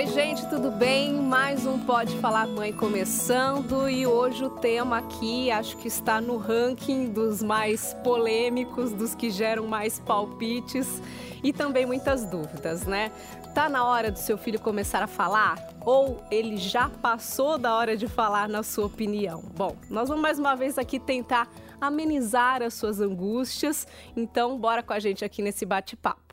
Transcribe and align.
Oi, 0.00 0.06
gente, 0.06 0.48
tudo 0.48 0.70
bem? 0.70 1.12
Mais 1.12 1.66
um 1.66 1.78
Pode 1.78 2.16
Falar 2.20 2.46
Mãe 2.46 2.72
começando 2.72 3.86
e 3.86 4.06
hoje 4.06 4.42
o 4.42 4.48
tema 4.48 4.96
aqui 4.96 5.50
acho 5.50 5.76
que 5.76 5.88
está 5.88 6.22
no 6.22 6.38
ranking 6.38 7.12
dos 7.12 7.42
mais 7.42 7.92
polêmicos, 8.02 8.92
dos 8.92 9.14
que 9.14 9.28
geram 9.28 9.66
mais 9.66 9.98
palpites 10.00 11.02
e 11.44 11.52
também 11.52 11.84
muitas 11.84 12.24
dúvidas, 12.24 12.86
né? 12.86 13.12
Tá 13.54 13.68
na 13.68 13.84
hora 13.84 14.10
do 14.10 14.18
seu 14.18 14.38
filho 14.38 14.58
começar 14.58 15.02
a 15.02 15.06
falar? 15.06 15.58
Ou 15.82 16.24
ele 16.30 16.56
já 16.56 16.88
passou 16.88 17.58
da 17.58 17.74
hora 17.74 17.94
de 17.94 18.08
falar, 18.08 18.48
na 18.48 18.62
sua 18.62 18.86
opinião? 18.86 19.42
Bom, 19.54 19.76
nós 19.90 20.08
vamos 20.08 20.22
mais 20.22 20.38
uma 20.38 20.56
vez 20.56 20.78
aqui 20.78 20.98
tentar 20.98 21.46
amenizar 21.78 22.62
as 22.62 22.72
suas 22.72 23.02
angústias, 23.02 23.86
então 24.16 24.58
bora 24.58 24.82
com 24.82 24.94
a 24.94 24.98
gente 24.98 25.26
aqui 25.26 25.42
nesse 25.42 25.66
bate-papo. 25.66 26.30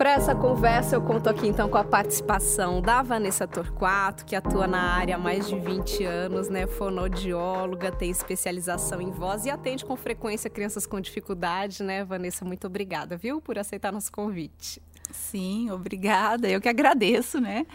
Para 0.00 0.12
essa 0.12 0.34
conversa, 0.34 0.96
eu 0.96 1.02
conto 1.02 1.28
aqui 1.28 1.46
então 1.46 1.68
com 1.68 1.76
a 1.76 1.84
participação 1.84 2.80
da 2.80 3.02
Vanessa 3.02 3.46
Torquato, 3.46 4.24
que 4.24 4.34
atua 4.34 4.66
na 4.66 4.94
área 4.94 5.16
há 5.16 5.18
mais 5.18 5.46
de 5.46 5.60
20 5.60 6.04
anos, 6.04 6.48
né? 6.48 6.66
Fonodióloga, 6.66 7.92
tem 7.92 8.10
especialização 8.10 8.98
em 9.02 9.10
voz 9.10 9.44
e 9.44 9.50
atende 9.50 9.84
com 9.84 9.94
frequência 9.96 10.48
crianças 10.48 10.86
com 10.86 10.98
dificuldade, 11.02 11.82
né? 11.82 12.02
Vanessa, 12.02 12.46
muito 12.46 12.66
obrigada, 12.66 13.14
viu, 13.18 13.42
por 13.42 13.58
aceitar 13.58 13.92
nosso 13.92 14.10
convite. 14.10 14.80
Sim, 15.10 15.70
obrigada. 15.70 16.48
Eu 16.48 16.62
que 16.62 16.68
agradeço, 16.70 17.38
né? 17.38 17.66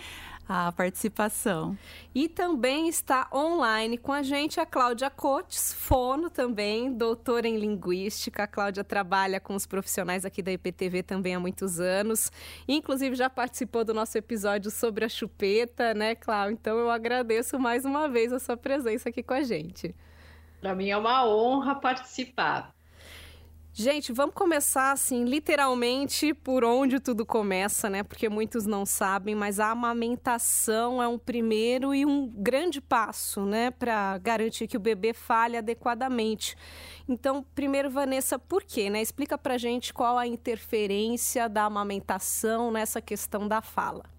A 0.48 0.72
participação. 0.72 1.78
E 2.14 2.30
também 2.30 2.88
está 2.88 3.28
online 3.34 3.98
com 3.98 4.12
a 4.12 4.22
gente 4.22 4.60
a 4.60 4.66
Cláudia 4.66 5.10
Cotes, 5.10 5.74
fono 5.74 6.30
também, 6.30 6.94
doutora 6.94 7.48
em 7.48 7.58
linguística. 7.58 8.44
A 8.44 8.48
Cláudia 8.48 8.84
trabalha 8.84 9.40
com 9.40 9.56
os 9.56 9.66
profissionais 9.66 10.26
aqui 10.26 10.42
da 10.42 10.52
IPTV 10.52 11.04
também 11.04 11.36
há 11.36 11.40
muitos 11.40 11.80
anos. 11.80 12.32
Inclusive 12.68 13.16
já 13.16 13.30
participou 13.30 13.84
do 13.84 13.94
nosso 13.94 14.18
episódio 14.18 14.70
sobre 14.70 15.04
a 15.04 15.10
chupeta, 15.10 15.94
né, 15.94 16.16
Cláudia? 16.16 16.54
Então 16.54 16.78
eu 16.78 16.90
agradeço 16.90 17.60
mais 17.60 17.86
uma 17.86 18.08
vez 18.08 18.32
a 18.32 18.40
sua 18.40 18.56
presença 18.56 19.10
aqui 19.10 19.24
com 19.24 19.34
a 19.34 19.44
gente. 19.44 19.96
Para 20.62 20.76
mim 20.76 20.90
é 20.90 20.98
uma 20.98 21.28
honra 21.28 21.76
participar. 21.76 22.74
Gente, 23.78 24.14
vamos 24.14 24.34
começar 24.34 24.94
assim, 24.94 25.26
literalmente 25.26 26.34
por 26.34 26.64
onde 26.64 26.98
tudo 26.98 27.26
começa, 27.26 27.90
né? 27.90 28.04
Porque 28.04 28.30
muitos 28.30 28.66
não 28.66 28.86
sabem, 28.86 29.36
mas 29.36 29.60
a 29.60 29.70
amamentação 29.70 31.04
é 31.04 31.08
um 31.10 31.18
primeiro 31.18 31.94
e 31.94 32.06
um 32.06 32.26
grande 32.26 32.80
passo, 32.80 33.46
né, 33.46 33.72
para 33.72 34.18
garantir 34.20 34.66
que 34.68 34.78
o 34.78 34.80
bebê 34.80 35.14
fale 35.14 35.58
adequadamente. 35.58 36.56
Então, 37.06 37.46
primeiro, 37.54 37.90
Vanessa, 37.90 38.40
por 38.40 38.64
quê, 38.64 38.90
né? 38.90 39.02
Explica 39.02 39.38
pra 39.38 39.58
gente 39.58 39.94
qual 39.94 40.18
a 40.18 40.26
interferência 40.26 41.50
da 41.50 41.66
amamentação 41.66 42.72
nessa 42.72 43.02
questão 43.02 43.46
da 43.46 43.62
fala. 43.62 44.15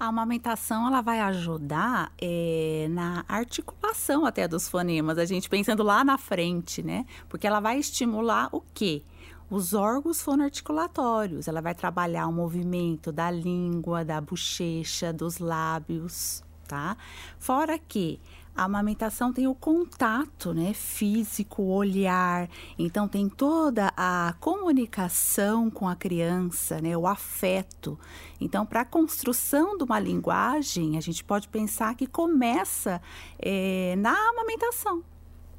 A 0.00 0.06
amamentação 0.06 0.86
ela 0.86 1.02
vai 1.02 1.20
ajudar 1.20 2.10
é, 2.18 2.86
na 2.88 3.22
articulação 3.28 4.24
até 4.24 4.48
dos 4.48 4.66
fonemas, 4.66 5.18
a 5.18 5.26
gente 5.26 5.46
pensando 5.46 5.82
lá 5.82 6.02
na 6.02 6.16
frente, 6.16 6.82
né? 6.82 7.04
Porque 7.28 7.46
ela 7.46 7.60
vai 7.60 7.78
estimular 7.78 8.48
o 8.50 8.62
quê? 8.72 9.02
Os 9.50 9.74
órgãos 9.74 10.22
fonoarticulatórios. 10.22 11.48
Ela 11.48 11.60
vai 11.60 11.74
trabalhar 11.74 12.26
o 12.28 12.32
movimento 12.32 13.12
da 13.12 13.30
língua, 13.30 14.02
da 14.02 14.18
bochecha, 14.22 15.12
dos 15.12 15.36
lábios, 15.36 16.42
tá? 16.66 16.96
Fora 17.38 17.78
que 17.78 18.18
a 18.54 18.64
amamentação 18.64 19.32
tem 19.32 19.46
o 19.46 19.54
contato, 19.54 20.52
né, 20.52 20.72
físico, 20.74 21.62
olhar. 21.62 22.48
Então 22.78 23.08
tem 23.08 23.28
toda 23.28 23.92
a 23.96 24.34
comunicação 24.40 25.70
com 25.70 25.88
a 25.88 25.96
criança, 25.96 26.80
né, 26.80 26.96
o 26.96 27.06
afeto. 27.06 27.98
Então, 28.40 28.66
para 28.66 28.82
a 28.82 28.84
construção 28.84 29.76
de 29.76 29.84
uma 29.84 29.98
linguagem, 29.98 30.96
a 30.96 31.00
gente 31.00 31.22
pode 31.22 31.48
pensar 31.48 31.94
que 31.94 32.06
começa 32.06 33.00
é, 33.38 33.94
na 33.96 34.14
amamentação. 34.30 35.02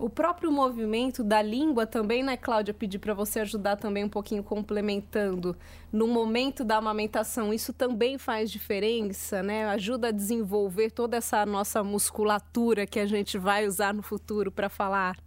O 0.01 0.09
próprio 0.09 0.51
movimento 0.51 1.23
da 1.23 1.43
língua 1.43 1.85
também, 1.85 2.23
né, 2.23 2.35
Cláudia? 2.35 2.73
Pedir 2.73 2.97
para 2.97 3.13
você 3.13 3.41
ajudar 3.41 3.75
também 3.75 4.03
um 4.03 4.09
pouquinho 4.09 4.43
complementando. 4.43 5.55
No 5.93 6.07
momento 6.07 6.63
da 6.63 6.77
amamentação, 6.77 7.53
isso 7.53 7.71
também 7.71 8.17
faz 8.17 8.49
diferença, 8.49 9.43
né? 9.43 9.67
Ajuda 9.67 10.07
a 10.07 10.11
desenvolver 10.11 10.89
toda 10.89 11.17
essa 11.17 11.45
nossa 11.45 11.83
musculatura 11.83 12.87
que 12.87 12.99
a 12.99 13.05
gente 13.05 13.37
vai 13.37 13.67
usar 13.67 13.93
no 13.93 14.01
futuro 14.01 14.51
para 14.51 14.69
falar. 14.69 15.19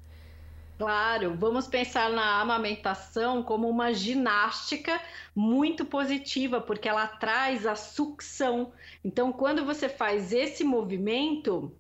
Claro, 0.77 1.37
vamos 1.39 1.69
pensar 1.69 2.11
na 2.11 2.41
amamentação 2.41 3.45
como 3.45 3.69
uma 3.69 3.95
ginástica 3.95 5.01
muito 5.37 5.85
positiva, 5.85 6.61
porque 6.61 6.89
ela 6.89 7.07
traz 7.07 7.65
a 7.65 7.77
sucção. 7.77 8.73
Então, 9.05 9.33
quando 9.33 9.65
você 9.65 9.89
faz 9.89 10.33
esse 10.33 10.65
movimento, 10.65 11.73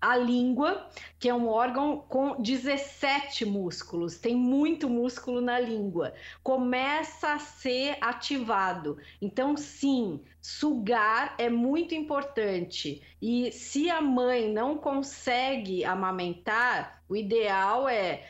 a 0.00 0.16
língua, 0.16 0.88
que 1.18 1.28
é 1.28 1.34
um 1.34 1.48
órgão 1.48 2.04
com 2.08 2.40
17 2.40 3.44
músculos, 3.44 4.18
tem 4.18 4.34
muito 4.34 4.88
músculo 4.88 5.40
na 5.40 5.58
língua, 5.58 6.14
começa 6.42 7.32
a 7.32 7.38
ser 7.38 7.96
ativado. 8.00 8.98
Então, 9.20 9.56
sim, 9.56 10.20
sugar 10.40 11.34
é 11.38 11.48
muito 11.48 11.94
importante. 11.94 13.02
E 13.20 13.50
se 13.52 13.90
a 13.90 14.00
mãe 14.00 14.52
não 14.52 14.76
consegue 14.76 15.84
amamentar, 15.84 17.02
o 17.08 17.16
ideal 17.16 17.88
é 17.88 18.24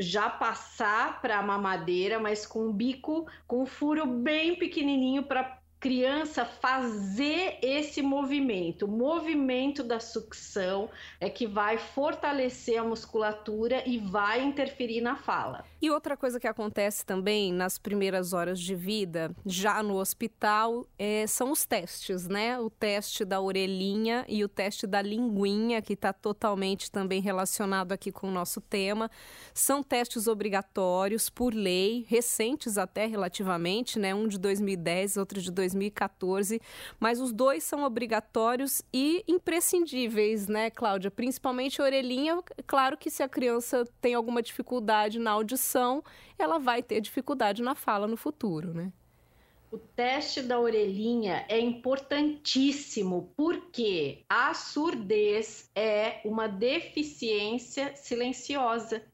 já 0.00 0.30
passar 0.30 1.20
para 1.20 1.38
a 1.38 1.42
mamadeira, 1.42 2.20
mas 2.20 2.46
com 2.46 2.68
um 2.68 2.72
bico, 2.72 3.26
com 3.46 3.62
um 3.62 3.66
furo 3.66 4.06
bem 4.06 4.54
pequenininho 4.56 5.24
para 5.24 5.57
criança 5.80 6.44
fazer 6.44 7.58
esse 7.62 8.02
movimento. 8.02 8.86
O 8.86 8.88
movimento 8.88 9.82
da 9.84 10.00
sucção 10.00 10.90
é 11.20 11.30
que 11.30 11.46
vai 11.46 11.78
fortalecer 11.78 12.80
a 12.80 12.84
musculatura 12.84 13.82
e 13.86 13.98
vai 13.98 14.42
interferir 14.42 15.00
na 15.00 15.16
fala. 15.16 15.64
E 15.80 15.90
outra 15.90 16.16
coisa 16.16 16.40
que 16.40 16.48
acontece 16.48 17.06
também 17.06 17.52
nas 17.52 17.78
primeiras 17.78 18.32
horas 18.32 18.58
de 18.58 18.74
vida, 18.74 19.30
já 19.46 19.80
no 19.82 19.96
hospital, 19.96 20.86
é, 20.98 21.26
são 21.28 21.52
os 21.52 21.64
testes, 21.64 22.26
né? 22.26 22.58
O 22.58 22.68
teste 22.68 23.24
da 23.24 23.40
orelhinha 23.40 24.24
e 24.26 24.42
o 24.42 24.48
teste 24.48 24.86
da 24.86 25.00
linguinha, 25.00 25.80
que 25.80 25.92
está 25.92 26.12
totalmente 26.12 26.90
também 26.90 27.20
relacionado 27.20 27.92
aqui 27.92 28.10
com 28.10 28.28
o 28.28 28.32
nosso 28.32 28.60
tema. 28.60 29.08
São 29.54 29.82
testes 29.82 30.26
obrigatórios 30.26 31.30
por 31.30 31.54
lei, 31.54 32.04
recentes 32.08 32.76
até 32.76 33.06
relativamente, 33.06 33.98
né? 34.00 34.12
Um 34.12 34.26
de 34.26 34.38
2010, 34.38 35.16
outro 35.16 35.40
de 35.40 35.52
2010. 35.52 35.67
2014, 35.72 36.60
mas 36.98 37.20
os 37.20 37.32
dois 37.32 37.64
são 37.64 37.82
obrigatórios 37.82 38.82
e 38.92 39.24
imprescindíveis, 39.26 40.48
né, 40.48 40.70
Cláudia? 40.70 41.10
Principalmente 41.10 41.80
a 41.80 41.84
orelhinha, 41.84 42.42
claro 42.66 42.96
que 42.96 43.10
se 43.10 43.22
a 43.22 43.28
criança 43.28 43.84
tem 44.00 44.14
alguma 44.14 44.42
dificuldade 44.42 45.18
na 45.18 45.30
audição, 45.32 46.02
ela 46.38 46.58
vai 46.58 46.82
ter 46.82 47.00
dificuldade 47.00 47.62
na 47.62 47.74
fala 47.74 48.06
no 48.06 48.16
futuro, 48.16 48.72
né? 48.72 48.92
O 49.70 49.76
teste 49.76 50.40
da 50.40 50.58
orelhinha 50.58 51.44
é 51.46 51.60
importantíssimo 51.60 53.30
porque 53.36 54.24
a 54.26 54.54
surdez 54.54 55.70
é 55.74 56.22
uma 56.24 56.46
deficiência 56.48 57.94
silenciosa. 57.94 59.04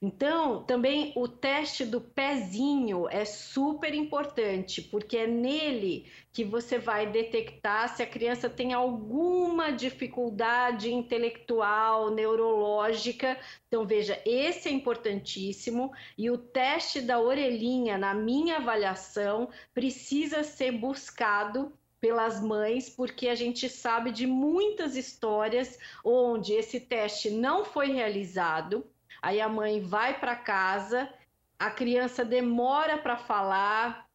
Então, 0.00 0.62
também 0.64 1.12
o 1.16 1.28
teste 1.28 1.84
do 1.84 2.00
pezinho 2.00 3.08
é 3.08 3.24
super 3.24 3.94
importante, 3.94 4.82
porque 4.82 5.16
é 5.16 5.26
nele 5.26 6.06
que 6.32 6.44
você 6.44 6.78
vai 6.78 7.06
detectar 7.06 7.94
se 7.94 8.02
a 8.02 8.06
criança 8.06 8.48
tem 8.48 8.72
alguma 8.72 9.70
dificuldade 9.70 10.92
intelectual, 10.92 12.10
neurológica. 12.10 13.38
Então, 13.66 13.86
veja, 13.86 14.20
esse 14.24 14.68
é 14.68 14.72
importantíssimo. 14.72 15.92
E 16.16 16.30
o 16.30 16.36
teste 16.36 17.00
da 17.00 17.18
orelhinha, 17.18 17.96
na 17.96 18.12
minha 18.12 18.56
avaliação, 18.56 19.48
precisa 19.72 20.42
ser 20.42 20.72
buscado 20.72 21.72
pelas 22.00 22.40
mães, 22.40 22.90
porque 22.90 23.28
a 23.28 23.34
gente 23.34 23.68
sabe 23.68 24.12
de 24.12 24.26
muitas 24.26 24.94
histórias 24.96 25.78
onde 26.04 26.52
esse 26.52 26.78
teste 26.78 27.30
não 27.30 27.64
foi 27.64 27.92
realizado 27.92 28.86
Aí 29.26 29.40
a 29.40 29.48
mãe 29.48 29.80
vai 29.80 30.20
para 30.20 30.36
casa, 30.36 31.12
a 31.58 31.68
criança 31.68 32.24
demora 32.24 32.96
para 32.96 33.16
falar, 33.16 34.06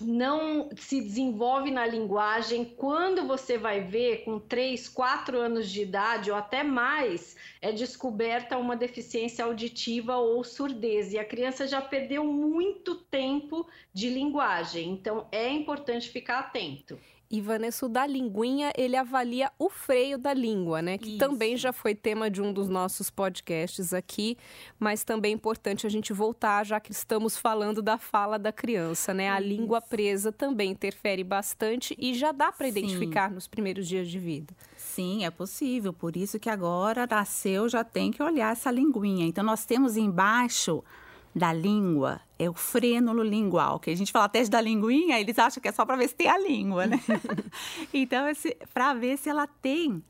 não 0.00 0.68
se 0.76 1.00
desenvolve 1.00 1.70
na 1.70 1.86
linguagem. 1.86 2.64
Quando 2.64 3.24
você 3.24 3.56
vai 3.56 3.82
ver, 3.82 4.24
com 4.24 4.40
3, 4.40 4.88
4 4.88 5.38
anos 5.38 5.70
de 5.70 5.82
idade 5.82 6.32
ou 6.32 6.36
até 6.36 6.64
mais, 6.64 7.36
é 7.62 7.70
descoberta 7.70 8.58
uma 8.58 8.74
deficiência 8.74 9.44
auditiva 9.44 10.16
ou 10.16 10.42
surdez. 10.42 11.12
E 11.12 11.20
a 11.20 11.24
criança 11.24 11.64
já 11.68 11.80
perdeu 11.80 12.24
muito 12.24 12.96
tempo 12.96 13.27
de 13.92 14.10
linguagem. 14.10 14.90
Então, 14.90 15.26
é 15.30 15.50
importante 15.50 16.08
ficar 16.08 16.40
atento. 16.40 16.98
E 17.30 17.42
Vanessa, 17.42 17.84
o 17.84 17.90
da 17.90 18.06
linguinha, 18.06 18.72
ele 18.74 18.96
avalia 18.96 19.52
o 19.58 19.68
freio 19.68 20.16
da 20.16 20.32
língua, 20.32 20.80
né? 20.80 20.96
Que 20.96 21.10
Isso. 21.10 21.18
também 21.18 21.58
já 21.58 21.74
foi 21.74 21.94
tema 21.94 22.30
de 22.30 22.40
um 22.40 22.54
dos 22.54 22.70
nossos 22.70 23.10
podcasts 23.10 23.92
aqui, 23.92 24.38
mas 24.78 25.04
também 25.04 25.32
é 25.32 25.34
importante 25.34 25.86
a 25.86 25.90
gente 25.90 26.10
voltar, 26.10 26.64
já 26.64 26.80
que 26.80 26.90
estamos 26.90 27.36
falando 27.36 27.82
da 27.82 27.98
fala 27.98 28.38
da 28.38 28.50
criança, 28.50 29.12
né? 29.12 29.28
A 29.28 29.40
Isso. 29.40 29.48
língua 29.48 29.80
presa 29.82 30.32
também 30.32 30.70
interfere 30.70 31.22
bastante 31.22 31.94
e 31.98 32.14
já 32.14 32.32
dá 32.32 32.50
para 32.50 32.66
identificar 32.66 33.30
nos 33.30 33.46
primeiros 33.46 33.86
dias 33.86 34.08
de 34.08 34.18
vida. 34.18 34.54
Sim, 34.74 35.26
é 35.26 35.30
possível. 35.30 35.92
Por 35.92 36.16
isso 36.16 36.40
que 36.40 36.48
agora 36.48 37.06
nasceu, 37.06 37.68
já 37.68 37.84
tem 37.84 38.10
que 38.10 38.22
olhar 38.22 38.52
essa 38.52 38.70
linguinha. 38.70 39.26
Então, 39.26 39.44
nós 39.44 39.66
temos 39.66 39.98
embaixo 39.98 40.82
da 41.38 41.52
língua 41.52 42.20
é 42.38 42.48
o 42.48 42.54
frênulo 42.54 43.22
lingual, 43.22 43.80
que 43.80 43.90
a 43.90 43.96
gente 43.96 44.12
fala 44.12 44.28
teste 44.28 44.50
da 44.50 44.60
linguinha, 44.60 45.18
eles 45.20 45.38
acham 45.38 45.60
que 45.60 45.68
é 45.68 45.72
só 45.72 45.84
para 45.84 45.96
ver 45.96 46.08
se 46.08 46.14
tem 46.14 46.28
a 46.28 46.38
língua, 46.38 46.86
né? 46.86 47.00
então, 47.92 48.24
para 48.72 48.94
ver 48.94 49.16
se 49.16 49.28
ela 49.28 49.46
tem, 49.46 50.02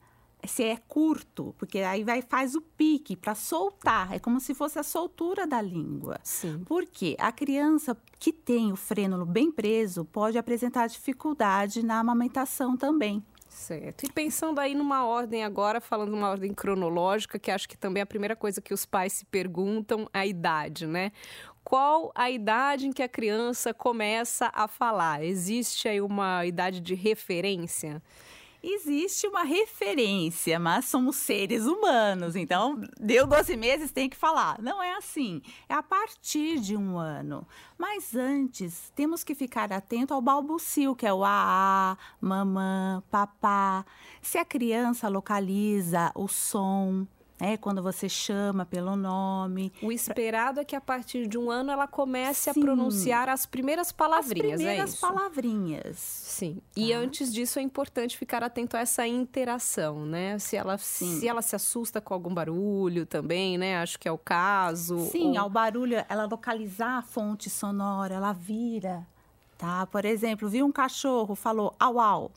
se 0.44 0.62
é 0.62 0.76
curto, 0.76 1.54
porque 1.58 1.78
aí 1.78 2.04
vai 2.04 2.22
faz 2.22 2.54
o 2.54 2.60
pique 2.60 3.16
para 3.16 3.34
soltar, 3.34 4.12
é 4.12 4.18
como 4.18 4.40
se 4.40 4.54
fosse 4.54 4.78
a 4.78 4.82
soltura 4.82 5.46
da 5.46 5.60
língua. 5.60 6.18
Sim. 6.22 6.62
Porque 6.66 7.16
a 7.18 7.32
criança 7.32 7.96
que 8.18 8.32
tem 8.32 8.72
o 8.72 8.76
frênulo 8.76 9.24
bem 9.24 9.50
preso 9.50 10.04
pode 10.04 10.38
apresentar 10.38 10.86
dificuldade 10.86 11.84
na 11.84 11.98
amamentação 11.98 12.76
também. 12.76 13.24
Certo. 13.48 14.04
E 14.04 14.12
pensando 14.12 14.60
aí 14.60 14.74
numa 14.74 15.06
ordem 15.06 15.42
agora, 15.42 15.80
falando 15.80 16.10
numa 16.10 16.28
ordem 16.28 16.52
cronológica, 16.52 17.38
que 17.38 17.50
acho 17.50 17.68
que 17.68 17.76
também 17.76 18.00
é 18.00 18.04
a 18.04 18.06
primeira 18.06 18.36
coisa 18.36 18.60
que 18.60 18.74
os 18.74 18.84
pais 18.84 19.14
se 19.14 19.24
perguntam, 19.24 20.08
a 20.12 20.26
idade, 20.26 20.86
né? 20.86 21.12
Qual 21.64 22.12
a 22.14 22.30
idade 22.30 22.86
em 22.86 22.92
que 22.92 23.02
a 23.02 23.08
criança 23.08 23.74
começa 23.74 24.50
a 24.54 24.68
falar? 24.68 25.22
Existe 25.22 25.88
aí 25.88 26.00
uma 26.00 26.46
idade 26.46 26.80
de 26.80 26.94
referência? 26.94 28.02
Existe 28.62 29.26
uma 29.26 29.42
referência, 29.42 30.58
mas 30.58 30.86
somos 30.86 31.16
seres 31.16 31.64
humanos, 31.66 32.36
então 32.36 32.80
deu 32.98 33.26
12 33.26 33.56
meses, 33.56 33.92
tem 33.92 34.08
que 34.08 34.16
falar. 34.16 34.60
Não 34.60 34.82
é 34.82 34.94
assim, 34.94 35.40
é 35.68 35.74
a 35.74 35.82
partir 35.82 36.60
de 36.60 36.76
um 36.76 36.98
ano. 36.98 37.46
Mas 37.76 38.14
antes, 38.14 38.92
temos 38.94 39.22
que 39.22 39.34
ficar 39.34 39.72
atento 39.72 40.12
ao 40.12 40.20
balbucio, 40.20 40.96
que 40.96 41.06
é 41.06 41.12
o 41.12 41.24
a, 41.24 41.96
mamã, 42.20 43.02
papá. 43.10 43.84
Se 44.20 44.38
a 44.38 44.44
criança 44.44 45.08
localiza 45.08 46.10
o 46.14 46.26
som, 46.26 47.06
né? 47.40 47.56
Quando 47.56 47.82
você 47.82 48.08
chama 48.08 48.66
pelo 48.66 48.96
nome. 48.96 49.72
O 49.82 49.92
esperado 49.92 50.60
é 50.60 50.64
que 50.64 50.74
a 50.74 50.80
partir 50.80 51.26
de 51.26 51.38
um 51.38 51.50
ano 51.50 51.70
ela 51.70 51.86
comece 51.86 52.52
Sim. 52.52 52.60
a 52.60 52.64
pronunciar 52.64 53.28
as 53.28 53.46
primeiras 53.46 53.92
palavrinhas, 53.92 54.54
as 54.54 54.60
é 54.60 54.64
primeiras 54.64 54.94
é 54.94 55.00
palavrinhas. 55.00 55.98
Sim. 55.98 56.54
Tá. 56.54 56.60
E 56.76 56.92
antes 56.92 57.32
disso 57.32 57.58
é 57.58 57.62
importante 57.62 58.16
ficar 58.16 58.42
atento 58.42 58.76
a 58.76 58.80
essa 58.80 59.06
interação, 59.06 60.04
né? 60.04 60.38
Se 60.38 60.56
ela, 60.56 60.76
Sim. 60.78 61.20
se 61.20 61.28
ela 61.28 61.42
se 61.42 61.54
assusta 61.54 62.00
com 62.00 62.14
algum 62.14 62.32
barulho 62.32 63.06
também, 63.06 63.56
né? 63.56 63.78
Acho 63.78 63.98
que 63.98 64.08
é 64.08 64.12
o 64.12 64.18
caso. 64.18 64.98
Sim, 65.10 65.32
ou... 65.32 65.40
ao 65.40 65.50
barulho, 65.50 66.04
ela 66.08 66.26
localizar 66.26 66.98
a 66.98 67.02
fonte 67.02 67.48
sonora, 67.48 68.14
ela 68.14 68.32
vira, 68.32 69.06
tá? 69.56 69.86
Por 69.86 70.04
exemplo, 70.04 70.48
viu 70.48 70.66
um 70.66 70.72
cachorro, 70.72 71.34
falou 71.34 71.74
au 71.78 72.00
au. 72.00 72.32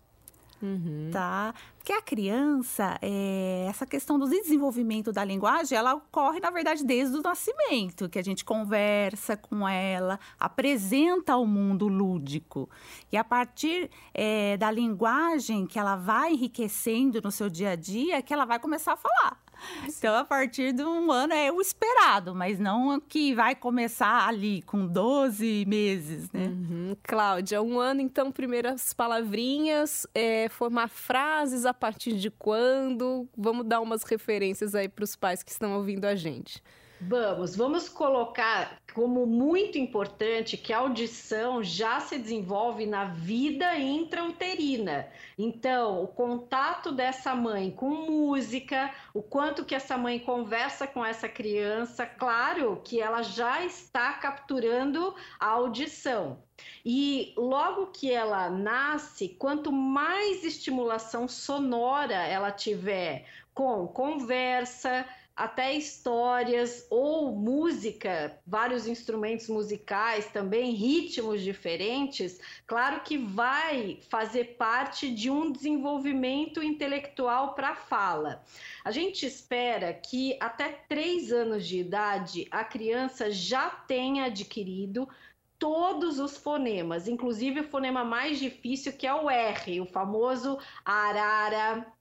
Uhum. 0.61 1.09
Tá? 1.11 1.53
Porque 1.77 1.91
a 1.91 2.01
criança, 2.01 2.97
é, 3.01 3.65
essa 3.67 3.85
questão 3.85 4.19
do 4.19 4.29
desenvolvimento 4.29 5.11
da 5.11 5.23
linguagem, 5.23 5.75
ela 5.75 5.95
ocorre, 5.95 6.39
na 6.39 6.51
verdade, 6.51 6.85
desde 6.85 7.17
o 7.17 7.21
nascimento, 7.21 8.07
que 8.07 8.19
a 8.19 8.23
gente 8.23 8.45
conversa 8.45 9.35
com 9.35 9.67
ela, 9.67 10.19
apresenta 10.39 11.35
o 11.37 11.45
mundo 11.47 11.87
lúdico. 11.87 12.69
E 13.11 13.17
a 13.17 13.23
partir 13.23 13.89
é, 14.13 14.55
da 14.57 14.69
linguagem 14.69 15.65
que 15.65 15.79
ela 15.79 15.95
vai 15.95 16.33
enriquecendo 16.33 17.19
no 17.23 17.31
seu 17.31 17.49
dia 17.49 17.71
a 17.71 17.75
dia, 17.75 18.21
que 18.21 18.33
ela 18.33 18.45
vai 18.45 18.59
começar 18.59 18.93
a 18.93 18.97
falar. 18.97 19.39
Então, 19.97 20.15
a 20.15 20.23
partir 20.23 20.73
de 20.73 20.83
um 20.83 21.11
ano 21.11 21.33
é 21.33 21.51
o 21.51 21.61
esperado, 21.61 22.33
mas 22.33 22.57
não 22.59 22.99
que 22.99 23.33
vai 23.35 23.55
começar 23.55 24.27
ali 24.27 24.61
com 24.63 24.87
12 24.87 25.65
meses, 25.67 26.31
né? 26.31 26.47
Uhum. 26.47 26.95
Cláudia, 27.03 27.61
um 27.61 27.79
ano, 27.79 28.01
então, 28.01 28.31
primeiras 28.31 28.93
palavrinhas, 28.93 30.07
é, 30.13 30.49
formar 30.49 30.87
frases 30.87 31.65
a 31.65 31.73
partir 31.73 32.13
de 32.13 32.31
quando? 32.31 33.27
Vamos 33.37 33.65
dar 33.65 33.81
umas 33.81 34.03
referências 34.03 34.73
aí 34.73 34.89
para 34.89 35.03
os 35.03 35.15
pais 35.15 35.43
que 35.43 35.51
estão 35.51 35.73
ouvindo 35.73 36.05
a 36.05 36.15
gente. 36.15 36.61
Vamos, 37.03 37.55
vamos 37.55 37.89
colocar 37.89 38.79
como 38.93 39.25
muito 39.25 39.75
importante 39.75 40.55
que 40.55 40.71
a 40.71 40.77
audição 40.77 41.63
já 41.63 41.99
se 41.99 42.19
desenvolve 42.19 42.85
na 42.85 43.05
vida 43.05 43.75
intrauterina. 43.75 45.07
Então, 45.35 46.03
o 46.03 46.07
contato 46.07 46.91
dessa 46.91 47.33
mãe 47.33 47.71
com 47.71 47.89
música, 47.89 48.93
o 49.15 49.23
quanto 49.23 49.65
que 49.65 49.73
essa 49.73 49.97
mãe 49.97 50.19
conversa 50.19 50.85
com 50.85 51.03
essa 51.03 51.27
criança, 51.27 52.05
claro 52.05 52.79
que 52.83 53.01
ela 53.01 53.23
já 53.23 53.65
está 53.65 54.13
capturando 54.13 55.15
a 55.39 55.47
audição. 55.47 56.37
E 56.85 57.33
logo 57.35 57.87
que 57.87 58.11
ela 58.11 58.47
nasce, 58.47 59.29
quanto 59.29 59.71
mais 59.71 60.43
estimulação 60.43 61.27
sonora 61.27 62.13
ela 62.13 62.51
tiver 62.51 63.25
com 63.55 63.87
conversa, 63.87 65.05
até 65.41 65.73
histórias 65.73 66.85
ou 66.87 67.31
música, 67.31 68.39
vários 68.45 68.85
instrumentos 68.85 69.49
musicais 69.49 70.27
também, 70.27 70.75
ritmos 70.75 71.41
diferentes, 71.41 72.39
claro 72.67 73.01
que 73.01 73.17
vai 73.17 73.97
fazer 74.07 74.55
parte 74.55 75.09
de 75.09 75.31
um 75.31 75.51
desenvolvimento 75.51 76.61
intelectual 76.61 77.55
para 77.55 77.69
a 77.69 77.75
fala. 77.75 78.43
A 78.85 78.91
gente 78.91 79.25
espera 79.25 79.91
que 79.91 80.37
até 80.39 80.69
três 80.87 81.31
anos 81.31 81.65
de 81.65 81.79
idade 81.79 82.47
a 82.51 82.63
criança 82.63 83.31
já 83.31 83.67
tenha 83.67 84.25
adquirido 84.25 85.09
todos 85.57 86.19
os 86.19 86.37
fonemas, 86.37 87.07
inclusive 87.07 87.61
o 87.61 87.67
fonema 87.67 88.05
mais 88.05 88.37
difícil 88.37 88.93
que 88.93 89.07
é 89.07 89.13
o 89.15 89.27
R, 89.27 89.81
o 89.81 89.87
famoso 89.87 90.59
arara, 90.85 91.91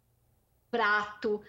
prato. 0.70 1.42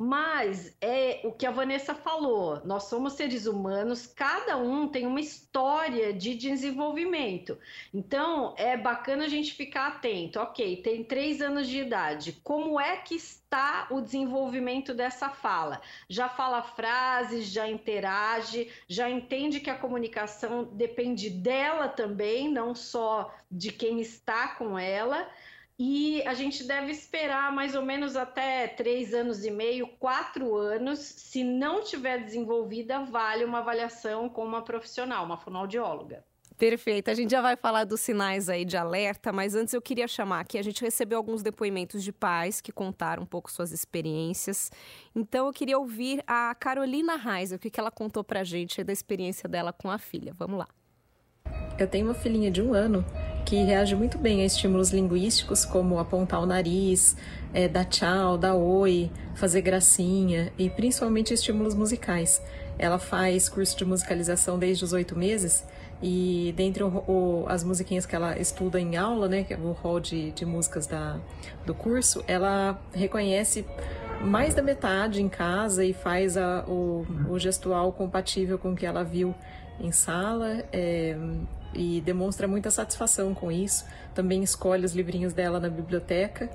Mas 0.00 0.76
é 0.80 1.22
o 1.24 1.32
que 1.32 1.44
a 1.44 1.50
Vanessa 1.50 1.92
falou: 1.92 2.64
nós 2.64 2.84
somos 2.84 3.14
seres 3.14 3.46
humanos, 3.46 4.06
cada 4.06 4.56
um 4.56 4.86
tem 4.86 5.04
uma 5.04 5.20
história 5.20 6.14
de 6.14 6.36
desenvolvimento. 6.36 7.58
Então 7.92 8.54
é 8.56 8.76
bacana 8.76 9.24
a 9.24 9.28
gente 9.28 9.52
ficar 9.52 9.88
atento. 9.88 10.38
Ok, 10.38 10.82
tem 10.82 11.02
três 11.02 11.42
anos 11.42 11.66
de 11.66 11.80
idade. 11.80 12.38
Como 12.44 12.78
é 12.78 12.98
que 12.98 13.16
está 13.16 13.88
o 13.90 14.00
desenvolvimento 14.00 14.94
dessa 14.94 15.30
fala? 15.30 15.80
Já 16.08 16.28
fala 16.28 16.62
frases, 16.62 17.46
já 17.46 17.68
interage, 17.68 18.70
já 18.86 19.10
entende 19.10 19.58
que 19.58 19.70
a 19.70 19.78
comunicação 19.78 20.62
depende 20.62 21.28
dela 21.28 21.88
também, 21.88 22.48
não 22.48 22.72
só 22.72 23.34
de 23.50 23.72
quem 23.72 24.00
está 24.00 24.54
com 24.54 24.78
ela 24.78 25.28
e 25.78 26.22
a 26.26 26.34
gente 26.34 26.64
deve 26.64 26.90
esperar 26.90 27.52
mais 27.52 27.76
ou 27.76 27.82
menos 27.82 28.16
até 28.16 28.66
três 28.66 29.14
anos 29.14 29.44
e 29.44 29.50
meio, 29.50 29.86
quatro 29.86 30.56
anos. 30.56 30.98
Se 30.98 31.44
não 31.44 31.84
tiver 31.84 32.24
desenvolvida, 32.24 33.04
vale 33.04 33.44
uma 33.44 33.58
avaliação 33.58 34.28
com 34.28 34.44
uma 34.44 34.62
profissional, 34.62 35.24
uma 35.24 35.36
fonoaudióloga. 35.36 36.24
Perfeito. 36.56 37.08
A 37.08 37.14
gente 37.14 37.30
já 37.30 37.40
vai 37.40 37.54
falar 37.54 37.84
dos 37.84 38.00
sinais 38.00 38.48
aí 38.48 38.64
de 38.64 38.76
alerta, 38.76 39.32
mas 39.32 39.54
antes 39.54 39.72
eu 39.72 39.80
queria 39.80 40.08
chamar 40.08 40.40
aqui. 40.40 40.58
A 40.58 40.62
gente 40.62 40.82
recebeu 40.82 41.16
alguns 41.16 41.40
depoimentos 41.40 42.02
de 42.02 42.12
pais 42.12 42.60
que 42.60 42.72
contaram 42.72 43.22
um 43.22 43.26
pouco 43.26 43.48
suas 43.48 43.70
experiências. 43.70 44.72
Então 45.14 45.46
eu 45.46 45.52
queria 45.52 45.78
ouvir 45.78 46.24
a 46.26 46.52
Carolina 46.56 47.14
Reis, 47.14 47.52
o 47.52 47.58
que 47.58 47.78
ela 47.78 47.92
contou 47.92 48.24
pra 48.24 48.42
gente 48.42 48.82
da 48.82 48.92
experiência 48.92 49.48
dela 49.48 49.72
com 49.72 49.88
a 49.88 49.98
filha. 49.98 50.34
Vamos 50.36 50.58
lá. 50.58 50.66
Eu 51.78 51.86
tenho 51.86 52.06
uma 52.06 52.14
filhinha 52.14 52.50
de 52.50 52.60
um 52.60 52.74
ano 52.74 53.04
que 53.44 53.56
reage 53.64 53.94
muito 53.94 54.18
bem 54.18 54.42
a 54.42 54.44
estímulos 54.44 54.90
linguísticos, 54.90 55.64
como 55.64 55.98
apontar 55.98 56.42
o 56.42 56.46
nariz, 56.46 57.16
é, 57.52 57.66
dar 57.66 57.84
tchau, 57.84 58.36
dar 58.36 58.54
oi, 58.54 59.10
fazer 59.34 59.62
gracinha 59.62 60.52
e 60.58 60.68
principalmente 60.68 61.32
estímulos 61.32 61.74
musicais. 61.74 62.42
Ela 62.78 62.98
faz 62.98 63.48
curso 63.48 63.76
de 63.76 63.84
musicalização 63.84 64.58
desde 64.58 64.84
os 64.84 64.92
oito 64.92 65.16
meses 65.16 65.64
e 66.02 66.54
dentre 66.56 66.82
o, 66.84 66.88
o, 66.88 67.44
as 67.48 67.64
musiquinhas 67.64 68.06
que 68.06 68.14
ela 68.14 68.38
estuda 68.38 68.80
em 68.80 68.96
aula, 68.96 69.28
né, 69.28 69.42
que 69.42 69.52
é 69.52 69.56
o 69.56 69.72
hall 69.72 69.98
de, 69.98 70.30
de 70.30 70.44
músicas 70.44 70.86
da, 70.86 71.18
do 71.66 71.74
curso, 71.74 72.22
ela 72.28 72.80
reconhece 72.92 73.64
mais 74.20 74.54
da 74.54 74.62
metade 74.62 75.22
em 75.22 75.28
casa 75.28 75.84
e 75.84 75.92
faz 75.92 76.36
a, 76.36 76.64
o, 76.68 77.06
o 77.28 77.38
gestual 77.38 77.92
compatível 77.92 78.58
com 78.58 78.72
o 78.72 78.76
que 78.76 78.86
ela 78.86 79.02
viu 79.02 79.34
em 79.80 79.90
sala. 79.90 80.64
É, 80.72 81.16
e 81.74 82.00
demonstra 82.00 82.48
muita 82.48 82.70
satisfação 82.70 83.34
com 83.34 83.50
isso. 83.50 83.84
Também 84.14 84.42
escolhe 84.42 84.84
os 84.84 84.94
livrinhos 84.94 85.32
dela 85.32 85.60
na 85.60 85.68
biblioteca, 85.68 86.50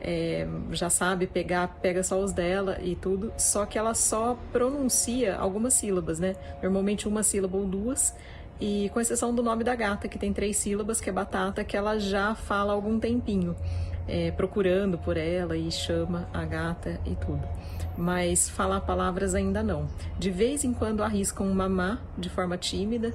é, 0.00 0.46
já 0.70 0.88
sabe 0.88 1.26
pegar, 1.26 1.78
pega 1.82 2.02
só 2.02 2.20
os 2.20 2.32
dela 2.32 2.78
e 2.80 2.94
tudo, 2.94 3.32
só 3.36 3.66
que 3.66 3.76
ela 3.76 3.94
só 3.94 4.38
pronuncia 4.52 5.36
algumas 5.36 5.74
sílabas, 5.74 6.20
né? 6.20 6.36
Normalmente 6.62 7.08
uma 7.08 7.22
sílaba 7.22 7.56
ou 7.56 7.66
duas, 7.66 8.14
e 8.60 8.90
com 8.92 9.00
exceção 9.00 9.34
do 9.34 9.42
nome 9.42 9.62
da 9.62 9.74
gata, 9.74 10.08
que 10.08 10.18
tem 10.18 10.32
três 10.32 10.56
sílabas, 10.56 11.00
que 11.00 11.08
é 11.08 11.12
batata, 11.12 11.64
que 11.64 11.76
ela 11.76 11.98
já 11.98 12.34
fala 12.34 12.72
há 12.72 12.74
algum 12.74 12.98
tempinho, 12.98 13.56
é, 14.06 14.30
procurando 14.30 14.98
por 14.98 15.16
ela 15.16 15.56
e 15.56 15.70
chama 15.70 16.28
a 16.32 16.44
gata 16.44 17.00
e 17.04 17.14
tudo. 17.14 17.42
Mas 17.96 18.48
falar 18.48 18.80
palavras 18.80 19.34
ainda 19.34 19.62
não. 19.62 19.88
De 20.18 20.30
vez 20.30 20.64
em 20.64 20.72
quando 20.72 21.02
arriscam 21.02 21.46
um 21.46 21.54
mamá 21.54 22.00
de 22.16 22.28
forma 22.28 22.56
tímida, 22.56 23.12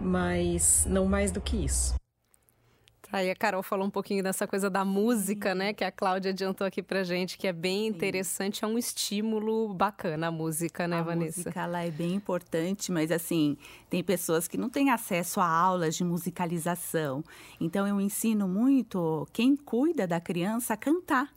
mas 0.00 0.86
não 0.86 1.06
mais 1.06 1.30
do 1.30 1.40
que 1.40 1.56
isso. 1.56 1.94
Aí 3.14 3.30
a 3.30 3.36
Carol 3.36 3.62
falou 3.62 3.86
um 3.86 3.90
pouquinho 3.90 4.24
dessa 4.24 4.44
coisa 4.44 4.68
da 4.68 4.84
música, 4.84 5.54
né? 5.54 5.72
Que 5.72 5.84
a 5.84 5.92
Cláudia 5.92 6.32
adiantou 6.32 6.66
aqui 6.66 6.82
pra 6.82 7.04
gente, 7.04 7.38
que 7.38 7.46
é 7.46 7.52
bem 7.52 7.86
interessante, 7.86 8.58
Sim. 8.58 8.64
é 8.64 8.68
um 8.68 8.76
estímulo 8.76 9.72
bacana 9.72 10.26
a 10.26 10.30
música, 10.32 10.88
né, 10.88 10.98
a 10.98 11.02
Vanessa? 11.02 11.42
A 11.42 11.44
música, 11.44 11.60
ela 11.60 11.84
é 11.84 11.92
bem 11.92 12.14
importante, 12.14 12.90
mas 12.90 13.12
assim, 13.12 13.56
tem 13.88 14.02
pessoas 14.02 14.48
que 14.48 14.58
não 14.58 14.68
têm 14.68 14.90
acesso 14.90 15.40
a 15.40 15.46
aulas 15.46 15.94
de 15.94 16.02
musicalização. 16.02 17.22
Então 17.60 17.86
eu 17.86 18.00
ensino 18.00 18.48
muito 18.48 19.28
quem 19.32 19.54
cuida 19.54 20.08
da 20.08 20.20
criança 20.20 20.74
a 20.74 20.76
cantar. 20.76 21.32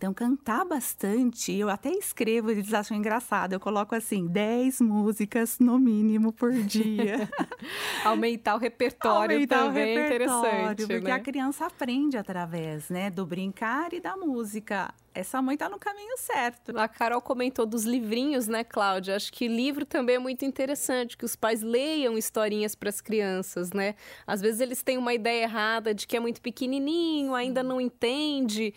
Então, 0.00 0.14
cantar 0.14 0.64
bastante, 0.64 1.52
eu 1.52 1.68
até 1.68 1.90
escrevo, 1.90 2.50
eles 2.50 2.72
acham 2.72 2.96
engraçado. 2.96 3.52
Eu 3.52 3.60
coloco 3.60 3.94
assim, 3.94 4.26
10 4.26 4.80
músicas 4.80 5.58
no 5.58 5.78
mínimo 5.78 6.32
por 6.32 6.54
dia. 6.54 7.28
Aumentar 8.02 8.54
o 8.54 8.58
repertório 8.58 9.34
Aumentar 9.34 9.58
também 9.66 9.98
o 9.98 10.00
repertório, 10.00 10.48
é 10.48 10.62
interessante. 10.62 10.86
Porque 10.86 11.08
né? 11.08 11.12
a 11.12 11.20
criança 11.20 11.66
aprende 11.66 12.16
através 12.16 12.88
né, 12.88 13.10
do 13.10 13.26
brincar 13.26 13.92
e 13.92 14.00
da 14.00 14.16
música 14.16 14.90
essa 15.12 15.42
mãe 15.42 15.54
está 15.54 15.68
no 15.68 15.78
caminho 15.78 16.16
certo. 16.16 16.76
A 16.78 16.86
Carol 16.86 17.20
comentou 17.20 17.66
dos 17.66 17.84
livrinhos, 17.84 18.46
né, 18.46 18.62
Cláudia? 18.62 19.16
Acho 19.16 19.32
que 19.32 19.48
livro 19.48 19.84
também 19.84 20.16
é 20.16 20.18
muito 20.18 20.44
interessante, 20.44 21.16
que 21.16 21.24
os 21.24 21.34
pais 21.34 21.62
leiam 21.62 22.16
historinhas 22.16 22.74
para 22.74 22.88
as 22.88 23.00
crianças, 23.00 23.72
né? 23.72 23.96
Às 24.26 24.40
vezes 24.40 24.60
eles 24.60 24.82
têm 24.82 24.96
uma 24.96 25.12
ideia 25.12 25.42
errada 25.42 25.92
de 25.92 26.06
que 26.06 26.16
é 26.16 26.20
muito 26.20 26.40
pequenininho, 26.40 27.34
ainda 27.34 27.62
não 27.62 27.80
entende 27.80 28.72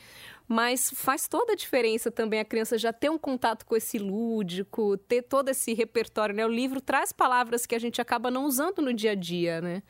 mas 0.54 0.92
faz 0.96 1.28
toda 1.28 1.54
a 1.54 1.56
diferença 1.56 2.12
também 2.12 2.40
a 2.40 2.46
criança 2.46 2.78
já 2.78 2.94
ter 2.94 3.10
um 3.10 3.18
contato 3.18 3.66
com 3.66 3.76
esse 3.76 3.98
lúdico, 3.98 4.96
ter 4.98 5.24
todo 5.24 5.50
esse 5.50 5.74
repertório, 5.74 6.36
né? 6.36 6.46
O 6.46 6.50
livro 6.50 6.80
traz 6.80 7.12
palavras 7.12 7.66
que 7.66 7.74
a 7.74 7.80
gente 7.80 8.00
acaba 8.00 8.30
não 8.30 8.46
usando 8.46 8.80
no 8.80 8.94
dia 8.94 9.12
a 9.12 9.16
dia, 9.16 9.60
né? 9.60 9.82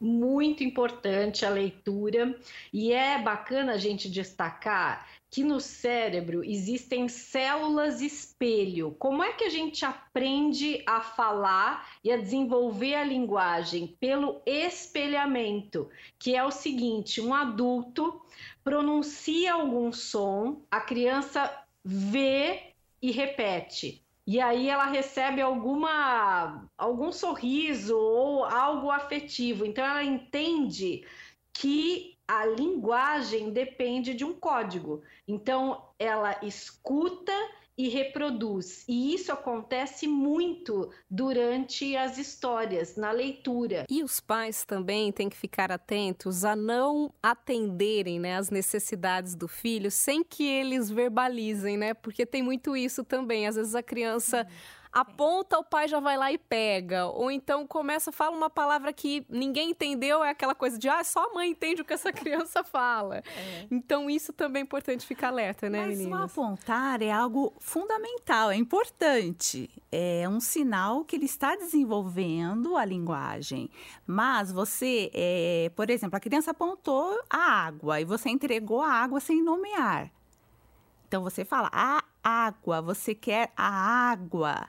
Muito 0.00 0.64
importante 0.64 1.46
a 1.46 1.50
leitura 1.50 2.36
e 2.72 2.92
é 2.92 3.22
bacana 3.22 3.74
a 3.74 3.76
gente 3.76 4.10
destacar 4.10 5.06
que 5.30 5.44
no 5.44 5.60
cérebro 5.60 6.42
existem 6.42 7.08
células 7.08 8.00
espelho. 8.00 8.96
Como 8.98 9.22
é 9.22 9.32
que 9.32 9.44
a 9.44 9.50
gente 9.50 9.84
aprende 9.84 10.82
a 10.86 11.00
falar 11.00 11.86
e 12.02 12.10
a 12.10 12.16
desenvolver 12.16 12.94
a 12.94 13.04
linguagem? 13.04 13.96
Pelo 14.00 14.40
espelhamento, 14.46 15.88
que 16.18 16.34
é 16.34 16.44
o 16.44 16.50
seguinte: 16.50 17.20
um 17.20 17.34
adulto 17.34 18.20
pronuncia 18.64 19.52
algum 19.54 19.92
som, 19.92 20.62
a 20.70 20.80
criança 20.80 21.62
vê 21.84 22.72
e 23.00 23.10
repete. 23.10 24.02
E 24.26 24.40
aí 24.40 24.68
ela 24.68 24.84
recebe 24.84 25.40
alguma 25.40 26.68
algum 26.76 27.10
sorriso 27.10 27.96
ou 27.96 28.44
algo 28.44 28.90
afetivo. 28.90 29.64
Então 29.64 29.82
ela 29.82 30.04
entende 30.04 31.02
que 31.50 32.17
a 32.28 32.44
linguagem 32.44 33.50
depende 33.50 34.12
de 34.12 34.22
um 34.22 34.34
código. 34.34 35.02
Então 35.26 35.82
ela 35.98 36.38
escuta 36.42 37.32
e 37.78 37.88
reproduz. 37.88 38.84
E 38.88 39.14
isso 39.14 39.32
acontece 39.32 40.08
muito 40.08 40.90
durante 41.08 41.96
as 41.96 42.18
histórias, 42.18 42.96
na 42.96 43.12
leitura. 43.12 43.86
E 43.88 44.02
os 44.02 44.18
pais 44.18 44.64
também 44.64 45.12
têm 45.12 45.28
que 45.28 45.36
ficar 45.36 45.70
atentos 45.70 46.44
a 46.44 46.56
não 46.56 47.14
atenderem 47.22 48.18
né, 48.18 48.36
as 48.36 48.50
necessidades 48.50 49.36
do 49.36 49.46
filho 49.46 49.92
sem 49.92 50.24
que 50.24 50.44
eles 50.44 50.90
verbalizem, 50.90 51.76
né? 51.76 51.94
Porque 51.94 52.26
tem 52.26 52.42
muito 52.42 52.76
isso 52.76 53.04
também. 53.04 53.46
Às 53.46 53.54
vezes 53.54 53.76
a 53.76 53.82
criança. 53.82 54.42
Uhum 54.42 54.77
aponta, 54.92 55.58
o 55.58 55.64
pai 55.64 55.88
já 55.88 56.00
vai 56.00 56.16
lá 56.16 56.32
e 56.32 56.38
pega. 56.38 57.06
Ou 57.06 57.30
então 57.30 57.66
começa, 57.66 58.10
fala 58.12 58.36
uma 58.36 58.50
palavra 58.50 58.92
que 58.92 59.24
ninguém 59.28 59.70
entendeu, 59.70 60.22
é 60.24 60.30
aquela 60.30 60.54
coisa 60.54 60.78
de, 60.78 60.88
ah, 60.88 61.02
só 61.04 61.30
a 61.30 61.34
mãe 61.34 61.50
entende 61.50 61.82
o 61.82 61.84
que 61.84 61.92
essa 61.92 62.12
criança 62.12 62.64
fala. 62.64 63.18
É. 63.18 63.66
Então 63.70 64.08
isso 64.08 64.32
também 64.32 64.60
é 64.60 64.64
importante 64.64 65.06
ficar 65.06 65.28
alerta, 65.28 65.68
né, 65.68 65.86
Mas 65.86 65.98
meninas? 65.98 66.20
O 66.20 66.24
apontar 66.24 67.02
é 67.02 67.10
algo 67.10 67.52
fundamental, 67.58 68.50
é 68.50 68.56
importante. 68.56 69.70
É 69.90 70.28
um 70.28 70.40
sinal 70.40 71.04
que 71.04 71.16
ele 71.16 71.26
está 71.26 71.56
desenvolvendo 71.56 72.76
a 72.76 72.84
linguagem. 72.84 73.70
Mas 74.06 74.52
você, 74.52 75.10
é, 75.14 75.70
por 75.74 75.90
exemplo, 75.90 76.16
a 76.16 76.20
criança 76.20 76.50
apontou 76.50 77.18
a 77.28 77.38
água 77.38 78.00
e 78.00 78.04
você 78.04 78.28
entregou 78.28 78.82
a 78.82 78.92
água 78.92 79.20
sem 79.20 79.42
nomear. 79.42 80.10
Então 81.06 81.22
você 81.22 81.42
fala 81.42 81.70
a 81.72 82.04
água, 82.22 82.82
você 82.82 83.14
quer 83.14 83.50
a 83.56 83.68
água. 84.10 84.68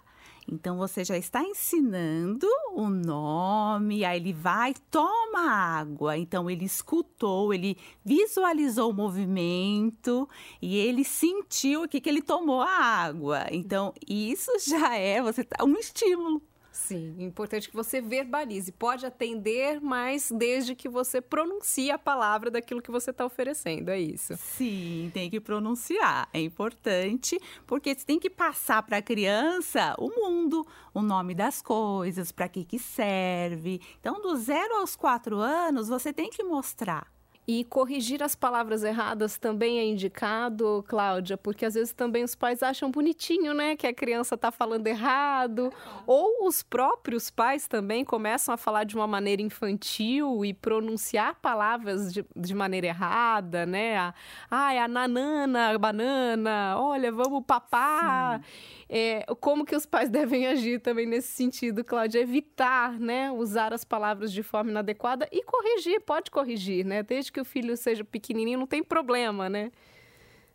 Então 0.51 0.77
você 0.77 1.03
já 1.03 1.17
está 1.17 1.43
ensinando 1.43 2.47
o 2.73 2.89
nome, 2.89 4.03
aí 4.03 4.17
ele 4.17 4.33
vai, 4.33 4.73
toma 4.89 5.51
água. 5.51 6.17
Então 6.17 6.49
ele 6.49 6.65
escutou, 6.65 7.53
ele 7.53 7.77
visualizou 8.03 8.89
o 8.89 8.93
movimento 8.93 10.27
e 10.61 10.77
ele 10.77 11.03
sentiu 11.03 11.87
que, 11.87 12.01
que 12.01 12.09
ele 12.09 12.21
tomou 12.21 12.61
a 12.61 12.69
água. 12.69 13.45
Então 13.51 13.93
isso 14.07 14.51
já 14.67 14.95
é 14.95 15.21
você 15.21 15.43
tá, 15.43 15.63
um 15.63 15.73
estímulo. 15.77 16.41
Sim, 16.79 17.15
importante 17.19 17.69
que 17.69 17.75
você 17.75 18.01
verbalize. 18.01 18.71
Pode 18.71 19.05
atender, 19.05 19.79
mas 19.81 20.31
desde 20.31 20.73
que 20.73 20.87
você 20.87 21.21
pronuncie 21.21 21.91
a 21.91 21.99
palavra 21.99 22.49
daquilo 22.49 22.81
que 22.81 22.89
você 22.89 23.11
está 23.11 23.25
oferecendo, 23.25 23.89
é 23.89 23.99
isso. 23.99 24.35
Sim, 24.37 25.11
tem 25.13 25.29
que 25.29 25.39
pronunciar. 25.39 26.27
É 26.33 26.39
importante, 26.39 27.39
porque 27.67 27.93
você 27.93 28.05
tem 28.05 28.17
que 28.17 28.29
passar 28.29 28.81
para 28.81 28.97
a 28.97 29.01
criança 29.01 29.93
o 29.99 30.09
mundo, 30.09 30.65
o 30.93 31.01
nome 31.01 31.35
das 31.35 31.61
coisas, 31.61 32.31
para 32.31 32.47
que, 32.47 32.63
que 32.63 32.79
serve. 32.79 33.81
Então, 33.99 34.21
do 34.21 34.35
zero 34.37 34.77
aos 34.77 34.95
quatro 34.95 35.37
anos, 35.37 35.89
você 35.89 36.13
tem 36.13 36.29
que 36.29 36.43
mostrar 36.43 37.18
e 37.51 37.63
corrigir 37.63 38.21
as 38.21 38.35
palavras 38.35 38.83
erradas 38.83 39.39
também 39.39 39.79
é 39.79 39.83
indicado, 39.83 40.85
Cláudia, 40.87 41.35
porque 41.35 41.65
às 41.65 41.73
vezes 41.73 41.91
também 41.91 42.23
os 42.23 42.35
pais 42.35 42.61
acham 42.61 42.91
bonitinho, 42.91 43.55
né, 43.55 43.75
que 43.75 43.87
a 43.87 43.93
criança 43.93 44.35
está 44.35 44.51
falando 44.51 44.85
errado, 44.85 45.73
ou 46.05 46.47
os 46.47 46.61
próprios 46.61 47.31
pais 47.31 47.67
também 47.67 48.05
começam 48.05 48.53
a 48.53 48.57
falar 48.57 48.83
de 48.83 48.95
uma 48.95 49.07
maneira 49.07 49.41
infantil 49.41 50.45
e 50.45 50.53
pronunciar 50.53 51.39
palavras 51.41 52.13
de, 52.13 52.23
de 52.35 52.53
maneira 52.53 52.85
errada, 52.85 53.65
né? 53.65 53.97
Ah, 53.97 54.13
ah, 54.51 54.73
é 54.75 54.79
a 54.79 54.87
nanana, 54.87 55.69
a 55.69 55.77
banana, 55.79 56.75
olha, 56.77 57.11
vamos 57.11 57.43
papar. 57.47 58.43
É, 58.87 59.23
como 59.39 59.65
que 59.65 59.75
os 59.75 59.87
pais 59.87 60.09
devem 60.11 60.45
agir 60.45 60.79
também 60.81 61.07
nesse 61.07 61.29
sentido, 61.29 61.83
Cláudia? 61.83 62.19
Evitar, 62.19 62.99
né, 62.99 63.31
usar 63.31 63.73
as 63.73 63.83
palavras 63.83 64.31
de 64.31 64.43
forma 64.43 64.69
inadequada 64.69 65.27
e 65.31 65.43
corrigir, 65.43 65.99
pode 66.01 66.29
corrigir, 66.29 66.85
né? 66.85 67.01
Desde 67.01 67.31
que 67.31 67.38
o 67.39 67.45
filho 67.45 67.75
seja 67.77 68.03
pequenininho, 68.03 68.59
não 68.59 68.67
tem 68.67 68.83
problema, 68.83 69.49
né? 69.49 69.71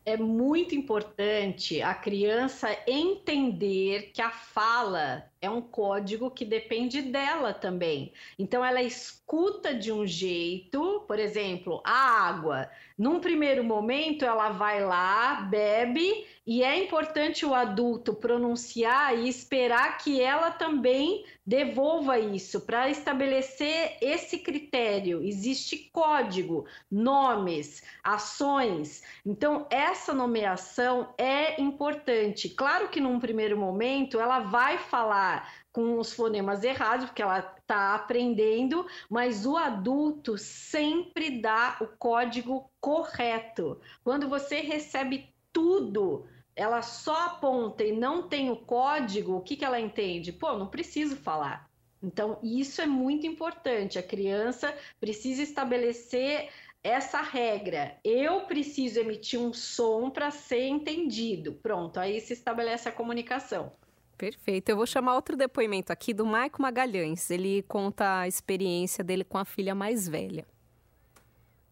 É 0.07 0.17
muito 0.17 0.75
importante 0.75 1.81
a 1.81 1.95
criança 1.95 2.69
entender 2.87 4.11
que 4.13 4.21
a 4.21 4.31
fala 4.31 5.25
é 5.45 5.51
um 5.51 5.61
código 5.61 6.31
que 6.31 6.45
depende 6.45 7.03
dela 7.03 7.53
também. 7.53 8.13
Então 8.39 8.65
ela 8.65 8.83
escuta 8.83 9.75
de 9.75 9.93
um 9.93 10.07
jeito, 10.07 11.05
por 11.07 11.19
exemplo, 11.19 11.81
a 11.85 12.27
água. 12.27 12.71
Num 12.97 13.21
primeiro 13.21 13.65
momento 13.65 14.25
ela 14.25 14.51
vai 14.51 14.85
lá, 14.85 15.47
bebe 15.51 16.27
e 16.47 16.63
é 16.63 16.79
importante 16.79 17.47
o 17.47 17.55
adulto 17.55 18.13
pronunciar 18.13 19.19
e 19.19 19.29
esperar 19.29 19.97
que 19.97 20.21
ela 20.21 20.51
também 20.51 21.25
devolva 21.47 22.19
isso 22.19 22.61
para 22.61 22.91
estabelecer 22.91 23.97
esse 24.01 24.39
critério. 24.39 25.23
Existe 25.23 25.91
código, 25.91 26.67
nomes, 26.91 27.83
ações. 28.03 29.03
Então, 29.25 29.67
essa 29.71 30.13
nomeação 30.13 31.15
é 31.17 31.61
importante. 31.61 32.51
Claro 32.51 32.89
que 32.89 33.01
num 33.01 33.19
primeiro 33.19 33.59
momento 33.59 34.21
ela 34.21 34.41
vai 34.41 34.77
falar 34.77 35.34
com 35.73 35.99
os 35.99 36.13
fonemas 36.13 36.63
errados, 36.63 37.07
porque 37.07 37.23
ela 37.23 37.39
está 37.39 37.95
aprendendo, 37.95 38.87
mas 39.09 39.47
o 39.47 39.57
adulto 39.57 40.37
sempre 40.37 41.41
dá 41.41 41.77
o 41.81 41.87
código 41.87 42.71
correto. 42.81 43.81
Quando 44.03 44.29
você 44.29 44.61
recebe 44.61 45.35
tudo 45.53 46.27
ela 46.57 46.83
só 46.83 47.27
aponta 47.27 47.83
e 47.83 47.93
não 47.93 48.29
tem 48.29 48.51
o 48.51 48.57
código, 48.57 49.37
o 49.37 49.41
que, 49.41 49.57
que 49.57 49.65
ela 49.65 49.81
entende? 49.81 50.33
Pô, 50.33 50.57
não 50.57 50.69
preciso 50.69 51.17
falar. 51.17 51.69
Então, 52.03 52.39
isso 52.43 52.81
é 52.81 52.87
muito 52.87 53.27
importante. 53.27 53.99
A 53.99 54.03
criança 54.03 54.77
precisa 55.01 55.43
estabelecer 55.43 56.51
essa 56.83 57.23
regra. 57.23 57.99
Eu 58.05 58.43
preciso 58.43 59.01
emitir 59.01 59.41
um 59.41 59.53
som 59.53 60.11
para 60.11 60.31
ser 60.31 60.67
entendido. 60.67 61.55
Pronto, 61.55 61.99
aí 61.99 62.21
se 62.21 62.35
estabelece 62.35 62.89
a 62.89 62.93
comunicação. 62.93 63.73
Perfeito. 64.17 64.69
Eu 64.69 64.77
vou 64.77 64.87
chamar 64.87 65.15
outro 65.15 65.37
depoimento 65.37 65.93
aqui 65.93 66.15
do 66.15 66.25
Maico 66.25 66.63
Magalhães. 66.63 67.31
Ele 67.31 67.63
conta 67.63 68.21
a 68.21 68.29
experiência 68.29 69.03
dele 69.03 69.25
com 69.25 69.39
a 69.39 69.45
filha 69.45 69.75
mais 69.75 70.09
velha. 70.09 70.47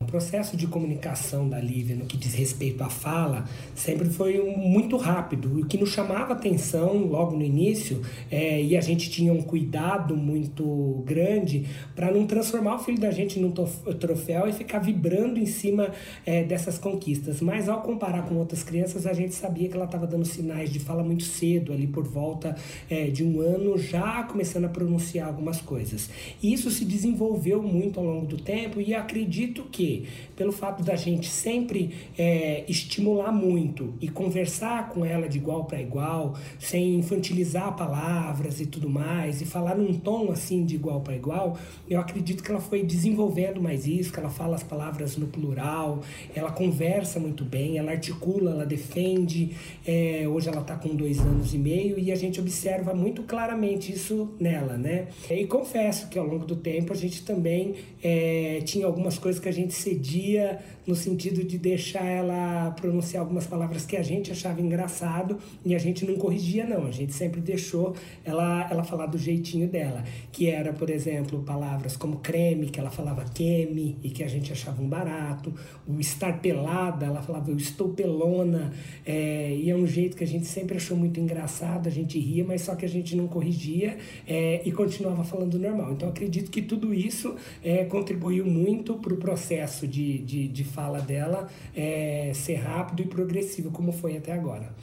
O 0.03 0.05
processo 0.05 0.57
de 0.57 0.67
comunicação 0.67 1.49
da 1.49 1.61
Lívia 1.61 1.95
no 1.95 2.07
que 2.07 2.17
diz 2.17 2.35
respeito 2.35 2.83
à 2.83 2.91
fala 2.91 3.45
sempre 3.75 4.09
foi 4.11 4.41
um, 4.41 4.59
muito 4.59 4.97
rápido. 4.97 5.61
O 5.61 5.67
que 5.67 5.79
nos 5.79 5.91
chamava 5.91 6.33
atenção 6.33 7.07
logo 7.07 7.37
no 7.37 7.45
início, 7.45 8.03
é, 8.31 8.61
e 8.61 8.77
a 8.77 8.81
gente 8.81 9.09
tinha 9.09 9.33
um 9.33 9.41
cuidado 9.41 10.17
muito 10.17 11.03
grande 11.07 11.67
para 11.95 12.11
não 12.11 12.27
transformar 12.27 12.77
o 12.77 12.79
filho 12.81 12.99
da 12.99 13.13
gente 13.13 13.39
num 13.39 13.53
troféu 13.53 14.49
e 14.49 14.53
ficar 14.53 14.81
vibrando 14.81 15.39
em 15.39 15.47
cima 15.47 15.91
é, 16.27 16.43
dessas 16.43 16.79
conquistas. 16.79 17.41
Mas 17.41 17.69
ao 17.69 17.81
comparar 17.83 18.23
com 18.27 18.35
outras 18.35 18.63
crianças, 18.65 19.07
a 19.07 19.13
gente 19.13 19.35
sabia 19.35 19.69
que 19.69 19.77
ela 19.77 19.85
estava 19.85 20.07
dando 20.07 20.25
sinais 20.25 20.71
de 20.73 20.81
fala 20.81 21.05
muito 21.05 21.23
cedo, 21.23 21.73
ali 21.73 21.87
por 21.87 22.05
volta 22.05 22.57
é, 22.91 23.07
de 23.07 23.23
um 23.23 23.41
ano, 23.41 23.79
já 23.79 24.25
começando 24.25 24.65
a 24.65 24.69
pronunciar 24.69 25.29
algumas 25.29 25.61
coisas. 25.61 26.11
E 26.43 26.53
isso 26.53 26.71
se 26.71 26.85
desenvolveu 26.85 27.63
muito 27.63 28.01
ao 28.01 28.07
longo 28.07 28.27
do 28.27 28.37
tempo, 28.37 28.81
e 28.81 28.93
acredito 28.95 29.63
que 29.71 29.92
pelo 30.37 30.53
fato 30.53 30.83
da 30.83 30.97
gente 30.97 31.29
sempre 31.29 31.91
é, 32.19 32.65
estimular 32.69 33.33
muito 33.33 33.95
e 34.01 34.09
conversar 34.09 34.89
com 34.91 35.05
ela 35.05 35.29
de 35.29 35.39
igual 35.39 35.65
para 35.65 35.81
igual, 35.81 36.35
sem 36.59 36.97
infantilizar 36.97 37.75
palavras 37.77 38.61
e 38.61 38.67
tudo 38.67 38.89
mais, 38.89 39.41
e 39.41 39.45
falar 39.45 39.77
num 39.77 39.95
tom 39.95 40.31
assim 40.31 40.65
de 40.65 40.75
igual 40.75 41.01
para 41.01 41.15
igual, 41.15 41.59
eu 41.89 42.01
acredito 42.01 42.43
que 42.43 42.51
ela 42.51 42.61
foi 42.61 42.83
desenvolvendo 42.83 43.61
mais 43.61 43.87
isso, 43.87 44.13
que 44.13 44.19
ela 44.19 44.31
fala 44.31 44.55
as 44.55 44.63
palavras 44.63 45.17
no 45.17 45.27
plural, 45.27 46.03
ela 46.35 46.51
conversa 46.51 47.19
muito 47.19 47.45
bem, 47.45 47.79
ela 47.79 47.93
articula, 47.93 48.51
ela 48.51 48.67
defende. 48.67 49.51
É, 49.87 50.27
hoje 50.27 50.49
ela 50.49 50.61
está 50.61 50.77
com 50.77 50.95
dois 50.95 51.19
anos 51.21 51.55
e 51.55 51.59
meio 51.59 51.99
e 51.99 52.11
a 52.13 52.17
gente 52.17 52.41
observa 52.41 52.95
muito 52.95 53.23
claramente 53.23 53.93
isso 53.93 54.31
nela, 54.39 54.77
né? 54.77 55.09
E 55.31 55.47
confesso 55.47 56.09
que 56.09 56.19
ao 56.19 56.27
longo 56.27 56.45
do 56.45 56.57
tempo 56.57 56.93
a 56.93 56.97
gente 56.97 57.25
também 57.25 57.75
é, 58.03 58.61
tinha 58.65 58.87
algumas 58.87 59.19
coisas 59.19 59.41
que 59.41 59.49
a 59.49 59.53
gente 59.53 59.75
cedia 59.83 60.61
no 60.87 60.95
sentido 60.95 61.45
de 61.45 61.59
deixar 61.59 62.05
ela 62.05 62.71
pronunciar 62.73 63.23
algumas 63.23 63.47
palavras 63.47 63.85
que 63.85 63.97
a 63.97 64.03
gente 64.03 64.33
achava 64.33 64.61
engraçado 64.61 65.39
e 65.65 65.75
a 65.75 65.79
gente 65.79 66.05
não 66.05 66.17
corrigia 66.17 66.67
não, 66.67 66.87
a 66.87 66.91
gente 66.91 67.13
sempre 67.13 67.41
deixou 67.41 67.95
ela 68.25 68.69
ela 68.71 68.85
falar 68.85 69.07
do 69.07 69.19
jeitinho 69.19 69.69
dela, 69.69 70.05
que 70.31 70.49
era, 70.49 70.73
por 70.73 70.91
exemplo, 70.91 71.43
palavras 71.43 71.97
como 71.97 72.19
creme, 72.19 72.69
que 72.69 72.81
ela 72.81 72.91
falava 72.91 73.25
queme 73.25 73.97
e 74.03 74.11
que 74.11 74.23
a 74.23 74.29
gente 74.29 74.53
achava 74.53 74.83
um 74.83 74.89
barato, 74.89 75.53
o 75.87 76.01
estar 76.01 76.41
pelada, 76.41 77.07
ela 77.07 77.23
falava 77.23 77.51
eu 77.51 77.57
estou 77.57 77.91
pelona, 77.91 78.73
é, 79.05 79.55
e 79.55 79.71
é 79.71 79.77
um 79.77 79.87
jeito 79.87 80.17
que 80.17 80.25
a 80.25 80.27
gente 80.27 80.47
sempre 80.47 80.77
achou 80.77 80.97
muito 80.97 81.21
engraçado, 81.21 81.87
a 81.87 81.91
gente 81.91 82.19
ria, 82.19 82.45
mas 82.45 82.63
só 82.63 82.75
que 82.75 82.85
a 82.85 82.89
gente 82.89 83.17
não 83.17 83.27
corrigia 83.29 83.97
é, 84.27 84.63
e 84.65 84.73
continuava 84.73 85.25
falando 85.25 85.59
normal. 85.59 85.93
Então 85.93 86.09
acredito 86.09 86.51
que 86.51 86.63
tudo 86.63 86.93
isso 86.93 87.37
é, 87.63 87.85
contribuiu 87.85 88.45
muito 88.45 88.95
para 88.95 89.15
o 89.15 89.17
processo 89.17 89.62
de, 89.65 90.19
de, 90.19 90.49
de 90.49 90.65
fala 90.65 91.01
dela 91.01 91.49
é, 91.75 92.33
ser 92.35 92.57
rápido 92.57 93.03
e 93.03 93.07
progressivo, 93.07 93.71
como 93.71 93.93
foi 93.93 94.17
até 94.17 94.33
agora. 94.33 94.75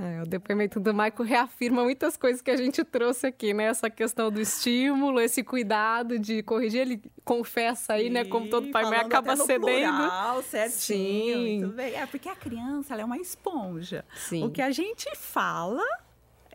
É, 0.00 0.22
o 0.22 0.24
depoimento 0.24 0.80
do 0.80 0.94
Maico 0.94 1.22
reafirma 1.22 1.82
muitas 1.82 2.16
coisas 2.16 2.40
que 2.40 2.50
a 2.50 2.56
gente 2.56 2.82
trouxe 2.82 3.26
aqui, 3.26 3.52
né? 3.52 3.64
Essa 3.64 3.90
questão 3.90 4.30
do 4.30 4.40
estímulo, 4.40 5.20
esse 5.20 5.44
cuidado 5.44 6.18
de 6.18 6.42
corrigir. 6.42 6.80
Ele 6.80 7.02
confessa 7.22 7.92
aí, 7.92 8.04
Sim, 8.04 8.10
né? 8.10 8.24
Como 8.24 8.48
todo 8.48 8.70
pai 8.70 8.84
mãe 8.84 8.98
acaba 8.98 9.36
cedendo. 9.36 9.60
Plural, 9.60 10.42
certinho, 10.42 11.36
Sim. 11.36 11.60
muito 11.60 11.76
bem. 11.76 11.94
É 11.94 12.06
porque 12.06 12.30
a 12.30 12.34
criança 12.34 12.94
ela 12.94 13.02
é 13.02 13.04
uma 13.04 13.18
esponja. 13.18 14.02
Sim. 14.16 14.42
O 14.42 14.50
que 14.50 14.62
a 14.62 14.70
gente 14.70 15.06
fala, 15.16 15.84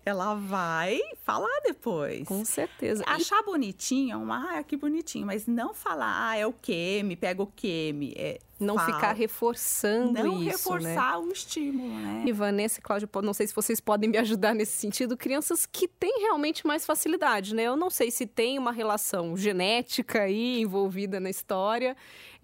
ela 0.05 0.35
vai 0.35 1.01
falar 1.23 1.61
depois. 1.63 2.27
Com 2.27 2.45
certeza. 2.45 3.03
Achar 3.07 3.41
e... 3.41 3.45
bonitinho, 3.45 4.31
ah, 4.31 4.63
que 4.63 4.77
bonitinho, 4.77 5.25
mas 5.25 5.47
não 5.47 5.73
falar, 5.73 6.29
ah, 6.29 6.37
é 6.37 6.45
o 6.45 6.53
que, 6.53 7.01
me 7.03 7.15
pega 7.15 7.41
o 7.41 7.47
que, 7.47 7.91
me. 7.93 8.13
É, 8.15 8.39
não 8.59 8.75
fala. 8.75 8.93
ficar 8.93 9.13
reforçando 9.13 10.13
não 10.13 10.41
isso, 10.41 10.43
né? 10.43 10.51
reforçar 10.51 11.11
né? 11.11 11.17
o 11.17 11.31
estímulo, 11.31 11.89
né? 11.89 12.23
E 12.25 12.31
Vanessa 12.31 12.79
e 12.79 12.81
Cláudia, 12.81 13.09
não 13.21 13.33
sei 13.33 13.47
se 13.47 13.55
vocês 13.55 13.79
podem 13.79 14.09
me 14.09 14.17
ajudar 14.17 14.53
nesse 14.53 14.77
sentido, 14.77 15.17
crianças 15.17 15.65
que 15.65 15.87
têm 15.87 16.21
realmente 16.21 16.65
mais 16.65 16.85
facilidade, 16.85 17.53
né? 17.53 17.63
Eu 17.63 17.75
não 17.75 17.89
sei 17.89 18.11
se 18.11 18.25
tem 18.25 18.57
uma 18.57 18.71
relação 18.71 19.35
genética 19.35 20.21
aí 20.21 20.61
envolvida 20.61 21.19
na 21.19 21.29
história, 21.29 21.97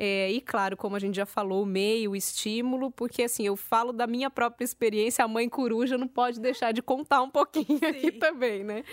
é, 0.03 0.31
e 0.31 0.41
claro, 0.41 0.75
como 0.75 0.95
a 0.95 0.99
gente 0.99 1.15
já 1.15 1.27
falou, 1.27 1.61
o 1.61 1.65
meio, 1.65 2.11
o 2.11 2.15
estímulo, 2.15 2.89
porque 2.89 3.21
assim, 3.21 3.45
eu 3.45 3.55
falo 3.55 3.93
da 3.93 4.07
minha 4.07 4.31
própria 4.31 4.65
experiência, 4.65 5.23
a 5.23 5.27
mãe 5.27 5.47
coruja 5.47 5.95
não 5.95 6.07
pode 6.07 6.39
deixar 6.39 6.71
de 6.71 6.81
contar 6.81 7.21
um 7.21 7.29
pouquinho 7.29 7.77
Sim. 7.77 7.85
aqui 7.85 8.11
também, 8.11 8.63
né? 8.63 8.83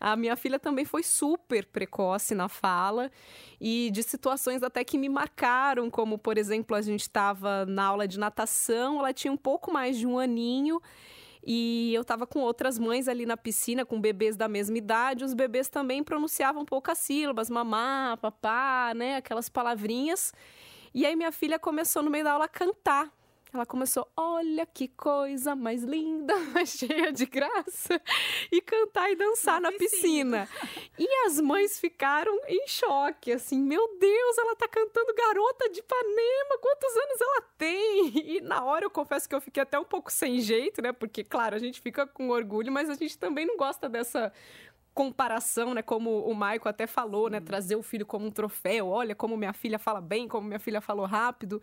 A 0.00 0.16
minha 0.16 0.34
filha 0.34 0.58
também 0.58 0.84
foi 0.84 1.04
super 1.04 1.64
precoce 1.66 2.34
na 2.34 2.48
fala, 2.48 3.12
e 3.60 3.90
de 3.92 4.02
situações 4.02 4.60
até 4.64 4.82
que 4.82 4.98
me 4.98 5.08
marcaram, 5.08 5.88
como 5.88 6.18
por 6.18 6.36
exemplo, 6.36 6.65
a 6.74 6.82
gente 6.82 7.02
estava 7.02 7.64
na 7.66 7.84
aula 7.84 8.08
de 8.08 8.18
natação, 8.18 8.98
ela 8.98 9.12
tinha 9.12 9.32
um 9.32 9.36
pouco 9.36 9.72
mais 9.72 9.96
de 9.98 10.06
um 10.06 10.18
aninho. 10.18 10.80
E 11.48 11.94
eu 11.94 12.02
estava 12.02 12.26
com 12.26 12.40
outras 12.40 12.76
mães 12.76 13.06
ali 13.06 13.24
na 13.24 13.36
piscina, 13.36 13.86
com 13.86 14.00
bebês 14.00 14.36
da 14.36 14.48
mesma 14.48 14.76
idade. 14.76 15.24
Os 15.24 15.32
bebês 15.32 15.68
também 15.68 16.02
pronunciavam 16.02 16.64
poucas 16.64 16.98
sílabas, 16.98 17.48
mamá, 17.48 18.18
papá, 18.20 18.92
né? 18.96 19.16
Aquelas 19.16 19.48
palavrinhas. 19.48 20.34
E 20.92 21.06
aí 21.06 21.14
minha 21.14 21.30
filha 21.30 21.56
começou 21.56 22.02
no 22.02 22.10
meio 22.10 22.24
da 22.24 22.32
aula 22.32 22.46
a 22.46 22.48
cantar. 22.48 23.15
Ela 23.56 23.64
começou, 23.64 24.06
olha 24.14 24.66
que 24.66 24.86
coisa 24.86 25.56
mais 25.56 25.82
linda, 25.82 26.36
mais 26.52 26.68
cheia 26.68 27.10
de 27.10 27.24
graça, 27.24 27.98
e 28.52 28.60
cantar 28.60 29.10
e 29.10 29.16
dançar 29.16 29.62
na, 29.62 29.70
na 29.70 29.78
piscina. 29.78 30.46
piscina. 30.46 30.92
E 30.98 31.08
as 31.26 31.40
mães 31.40 31.80
ficaram 31.80 32.38
em 32.46 32.68
choque, 32.68 33.32
assim, 33.32 33.58
meu 33.58 33.96
Deus, 33.98 34.38
ela 34.38 34.54
tá 34.56 34.68
cantando 34.68 35.14
Garota 35.14 35.70
de 35.70 35.80
Ipanema, 35.80 36.58
quantos 36.60 36.96
anos 36.96 37.20
ela 37.20 37.42
tem? 37.56 38.36
E 38.36 38.40
na 38.42 38.62
hora 38.62 38.84
eu 38.84 38.90
confesso 38.90 39.26
que 39.26 39.34
eu 39.34 39.40
fiquei 39.40 39.62
até 39.62 39.78
um 39.78 39.84
pouco 39.84 40.12
sem 40.12 40.38
jeito, 40.40 40.82
né? 40.82 40.92
Porque, 40.92 41.24
claro, 41.24 41.56
a 41.56 41.58
gente 41.58 41.80
fica 41.80 42.06
com 42.06 42.28
orgulho, 42.28 42.70
mas 42.70 42.90
a 42.90 42.94
gente 42.94 43.16
também 43.18 43.46
não 43.46 43.56
gosta 43.56 43.88
dessa 43.88 44.30
comparação, 44.92 45.72
né? 45.72 45.80
Como 45.80 46.26
o 46.26 46.34
Maico 46.34 46.68
até 46.68 46.86
falou, 46.86 47.30
né? 47.30 47.40
Trazer 47.40 47.76
o 47.76 47.82
filho 47.82 48.04
como 48.04 48.26
um 48.26 48.30
troféu. 48.30 48.88
Olha 48.88 49.14
como 49.14 49.36
minha 49.36 49.52
filha 49.52 49.78
fala 49.78 50.00
bem, 50.00 50.28
como 50.28 50.46
minha 50.46 50.58
filha 50.58 50.80
falou 50.80 51.06
rápido. 51.06 51.60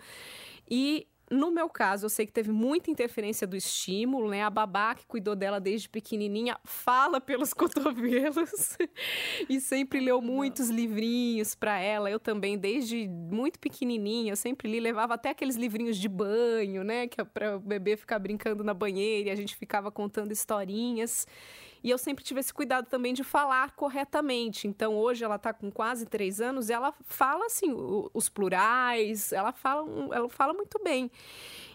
E 0.69 1.07
no 1.31 1.51
meu 1.51 1.69
caso, 1.69 2.05
eu 2.05 2.09
sei 2.09 2.25
que 2.25 2.31
teve 2.31 2.51
muita 2.51 2.91
interferência 2.91 3.47
do 3.47 3.55
estímulo, 3.55 4.29
né? 4.29 4.43
A 4.43 4.49
babá 4.49 4.93
que 4.93 5.05
cuidou 5.05 5.35
dela 5.35 5.59
desde 5.59 5.89
pequenininha 5.89 6.57
fala 6.63 7.19
pelos 7.21 7.53
cotovelos 7.55 8.77
e 9.49 9.59
sempre 9.59 9.99
leu 9.99 10.21
muitos 10.21 10.69
livrinhos 10.69 11.55
para 11.55 11.79
ela. 11.79 12.09
Eu 12.11 12.19
também, 12.19 12.57
desde 12.57 13.07
muito 13.07 13.59
pequenininha, 13.59 14.33
eu 14.33 14.35
sempre 14.35 14.69
li, 14.69 14.79
levava 14.79 15.13
até 15.13 15.29
aqueles 15.29 15.55
livrinhos 15.55 15.97
de 15.97 16.09
banho, 16.09 16.83
né? 16.83 17.07
Que 17.07 17.21
é 17.21 17.23
para 17.23 17.57
o 17.57 17.59
bebê 17.59 17.95
ficar 17.95 18.19
brincando 18.19 18.63
na 18.63 18.73
banheira 18.73 19.29
e 19.29 19.31
a 19.31 19.35
gente 19.35 19.55
ficava 19.55 19.91
contando 19.91 20.31
historinhas. 20.31 21.25
E 21.83 21.89
eu 21.89 21.97
sempre 21.97 22.23
tive 22.23 22.39
esse 22.39 22.53
cuidado 22.53 22.87
também 22.87 23.13
de 23.13 23.23
falar 23.23 23.71
corretamente. 23.71 24.67
Então, 24.67 24.95
hoje 24.95 25.23
ela 25.23 25.35
está 25.35 25.51
com 25.51 25.69
quase 25.69 26.05
três 26.05 26.39
anos 26.39 26.69
e 26.69 26.73
ela 26.73 26.93
fala 27.03 27.45
assim, 27.45 27.67
os 28.13 28.29
plurais, 28.29 29.33
ela 29.33 29.51
fala, 29.51 29.85
ela 30.13 30.29
fala 30.29 30.53
muito 30.53 30.81
bem. 30.81 31.11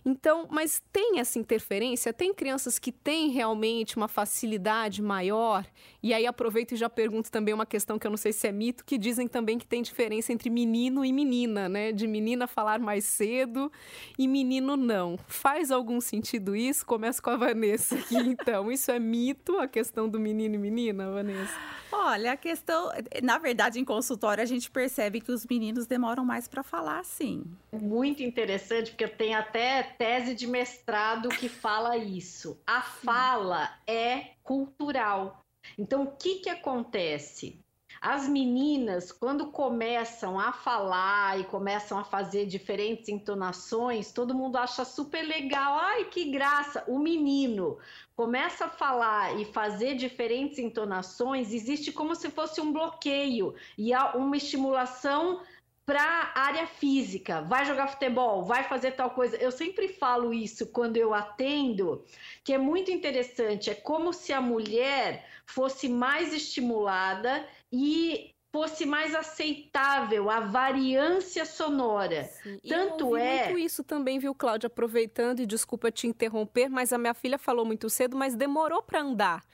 Então, 0.04 0.46
mas 0.50 0.82
tem 0.90 1.18
essa 1.18 1.38
interferência? 1.38 2.12
Tem 2.12 2.32
crianças 2.32 2.78
que 2.78 2.90
têm 2.90 3.28
realmente 3.28 3.96
uma 3.96 4.08
facilidade 4.08 5.02
maior? 5.02 5.66
E 6.02 6.14
aí 6.14 6.26
aproveito 6.26 6.72
e 6.72 6.76
já 6.76 6.88
pergunto 6.88 7.30
também 7.30 7.52
uma 7.52 7.66
questão 7.66 7.98
que 7.98 8.06
eu 8.06 8.10
não 8.10 8.16
sei 8.16 8.32
se 8.32 8.46
é 8.46 8.52
mito, 8.52 8.84
que 8.84 8.96
dizem 8.96 9.28
também 9.28 9.58
que 9.58 9.66
tem 9.66 9.82
diferença 9.82 10.32
entre 10.32 10.48
menino 10.48 11.04
e 11.04 11.12
menina, 11.12 11.68
né? 11.68 11.92
De 11.92 12.06
menina 12.06 12.46
falar 12.46 12.78
mais 12.78 13.04
cedo 13.04 13.70
e 14.18 14.26
menino 14.26 14.76
não. 14.76 15.18
Faz 15.26 15.70
algum 15.70 16.00
sentido 16.00 16.56
isso? 16.56 16.86
Começo 16.86 17.22
com 17.22 17.30
a 17.30 17.36
Vanessa 17.36 17.96
aqui, 17.96 18.16
então. 18.16 18.70
Isso 18.70 18.90
é 18.90 18.98
mito, 18.98 19.58
a 19.58 19.68
questão 19.68 19.97
do 20.06 20.20
menino 20.20 20.54
e 20.54 20.58
menina, 20.58 21.10
Vanessa? 21.10 21.58
Olha, 21.90 22.32
a 22.32 22.36
questão, 22.36 22.90
na 23.22 23.38
verdade, 23.38 23.80
em 23.80 23.84
consultório 23.84 24.42
a 24.42 24.46
gente 24.46 24.70
percebe 24.70 25.20
que 25.20 25.32
os 25.32 25.46
meninos 25.46 25.86
demoram 25.86 26.24
mais 26.24 26.46
para 26.46 26.62
falar, 26.62 27.02
sim. 27.04 27.44
Muito 27.72 28.22
interessante, 28.22 28.90
porque 28.90 29.04
eu 29.04 29.16
tenho 29.16 29.38
até 29.38 29.82
tese 29.82 30.34
de 30.34 30.46
mestrado 30.46 31.30
que 31.30 31.48
fala 31.48 31.96
isso. 31.96 32.60
A 32.66 32.82
fala 32.82 33.70
é 33.86 34.32
cultural. 34.42 35.42
Então, 35.78 36.02
o 36.02 36.12
que, 36.12 36.40
que 36.40 36.50
acontece? 36.50 37.58
As 38.00 38.28
meninas, 38.28 39.10
quando 39.10 39.50
começam 39.50 40.38
a 40.38 40.52
falar 40.52 41.40
e 41.40 41.44
começam 41.44 41.98
a 41.98 42.04
fazer 42.04 42.46
diferentes 42.46 43.08
entonações, 43.08 44.12
todo 44.12 44.34
mundo 44.34 44.56
acha 44.56 44.84
super 44.84 45.22
legal. 45.22 45.78
Ai, 45.78 46.04
que 46.04 46.30
graça! 46.30 46.84
O 46.86 46.98
menino 46.98 47.78
começa 48.14 48.66
a 48.66 48.68
falar 48.68 49.38
e 49.40 49.44
fazer 49.44 49.96
diferentes 49.96 50.58
entonações, 50.58 51.52
existe 51.52 51.92
como 51.92 52.14
se 52.14 52.30
fosse 52.30 52.60
um 52.60 52.72
bloqueio 52.72 53.54
e 53.76 53.92
uma 54.14 54.36
estimulação 54.36 55.40
para 55.88 56.32
área 56.34 56.66
física, 56.66 57.40
vai 57.40 57.64
jogar 57.64 57.86
futebol, 57.86 58.44
vai 58.44 58.62
fazer 58.64 58.90
tal 58.90 59.10
coisa. 59.12 59.38
Eu 59.38 59.50
sempre 59.50 59.88
falo 59.88 60.34
isso 60.34 60.66
quando 60.66 60.98
eu 60.98 61.14
atendo, 61.14 62.04
que 62.44 62.52
é 62.52 62.58
muito 62.58 62.90
interessante, 62.90 63.70
é 63.70 63.74
como 63.74 64.12
se 64.12 64.30
a 64.30 64.38
mulher 64.38 65.26
fosse 65.46 65.88
mais 65.88 66.34
estimulada 66.34 67.42
e 67.72 68.34
fosse 68.50 68.86
mais 68.86 69.14
aceitável 69.14 70.30
a 70.30 70.40
variância 70.40 71.44
sonora. 71.44 72.24
Sim. 72.24 72.58
Tanto 72.66 73.16
é 73.16 73.44
muito 73.44 73.58
isso 73.58 73.84
também, 73.84 74.18
viu, 74.18 74.34
Cláudia, 74.34 74.68
aproveitando 74.68 75.40
e 75.40 75.46
desculpa 75.46 75.90
te 75.90 76.06
interromper, 76.06 76.68
mas 76.68 76.92
a 76.92 76.98
minha 76.98 77.14
filha 77.14 77.38
falou 77.38 77.64
muito 77.64 77.90
cedo, 77.90 78.16
mas 78.16 78.34
demorou 78.34 78.82
para 78.82 79.02
andar. 79.02 79.44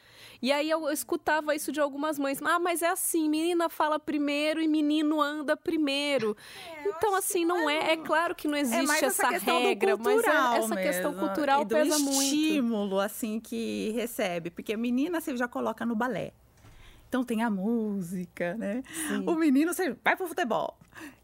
E 0.41 0.53
aí 0.53 0.71
eu 0.71 0.91
escutava 0.91 1.55
isso 1.55 1.73
de 1.73 1.81
algumas 1.81 2.19
mães. 2.19 2.41
Ah, 2.43 2.59
mas 2.59 2.83
é 2.83 2.89
assim, 2.89 3.29
menina 3.29 3.69
fala 3.69 3.99
primeiro 3.99 4.61
e 4.61 4.69
menino 4.69 5.21
anda 5.21 5.57
primeiro. 5.57 6.37
É, 6.77 6.89
então, 6.89 7.15
assim, 7.15 7.45
não 7.45 7.69
é, 7.69 7.77
é. 7.77 7.93
É 7.93 7.97
claro 7.97 8.35
que 8.35 8.47
não 8.47 8.57
é 8.57 8.61
existe 8.61 9.05
é 9.05 9.07
essa, 9.07 9.35
essa 9.35 9.53
regra, 9.59 9.97
mas 9.97 10.23
é, 10.25 10.29
essa 10.59 10.75
mesmo. 10.75 10.77
questão 10.77 11.15
cultural 11.15 11.63
e 11.63 11.65
do 11.65 11.75
pesa 11.75 11.99
muito. 11.99 12.23
estímulo, 12.23 13.01
assim, 13.01 13.41
que 13.41 13.91
recebe. 13.91 14.51
Porque 14.51 14.77
menina 14.77 15.21
você 15.21 15.37
já 15.37 15.49
coloca 15.49 15.85
no 15.85 15.97
balé. 15.97 16.33
Então 17.15 17.23
tem 17.23 17.45
a 17.45 17.49
música, 17.49 18.57
né? 18.57 18.83
Sim. 19.07 19.23
O 19.25 19.37
menino 19.37 19.73
você 19.73 19.97
vai 20.03 20.17
pro 20.17 20.27
futebol. 20.27 20.77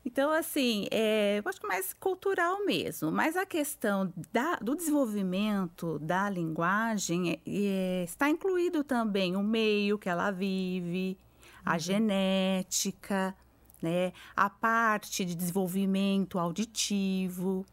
Então, 0.05 0.31
assim, 0.31 0.87
é, 0.88 1.40
eu 1.44 1.48
acho 1.48 1.61
que 1.61 1.66
mais 1.66 1.92
cultural 1.92 2.64
mesmo. 2.64 3.11
Mas 3.11 3.37
a 3.37 3.44
questão 3.44 4.12
da, 4.33 4.55
do 4.62 4.76
desenvolvimento 4.76 5.98
da 5.98 6.31
linguagem 6.31 7.33
é, 7.33 7.40
é, 7.44 8.05
está 8.05 8.31
incluído 8.31 8.85
também 8.85 9.35
o 9.35 9.42
meio 9.42 9.98
que 9.98 10.09
ela 10.09 10.31
vive, 10.31 11.18
a 11.66 11.72
uhum. 11.72 11.79
genética, 11.81 13.35
né? 13.83 14.12
A 14.37 14.48
parte 14.48 15.24
de 15.24 15.35
desenvolvimento 15.35 16.38
auditivo 16.38 17.66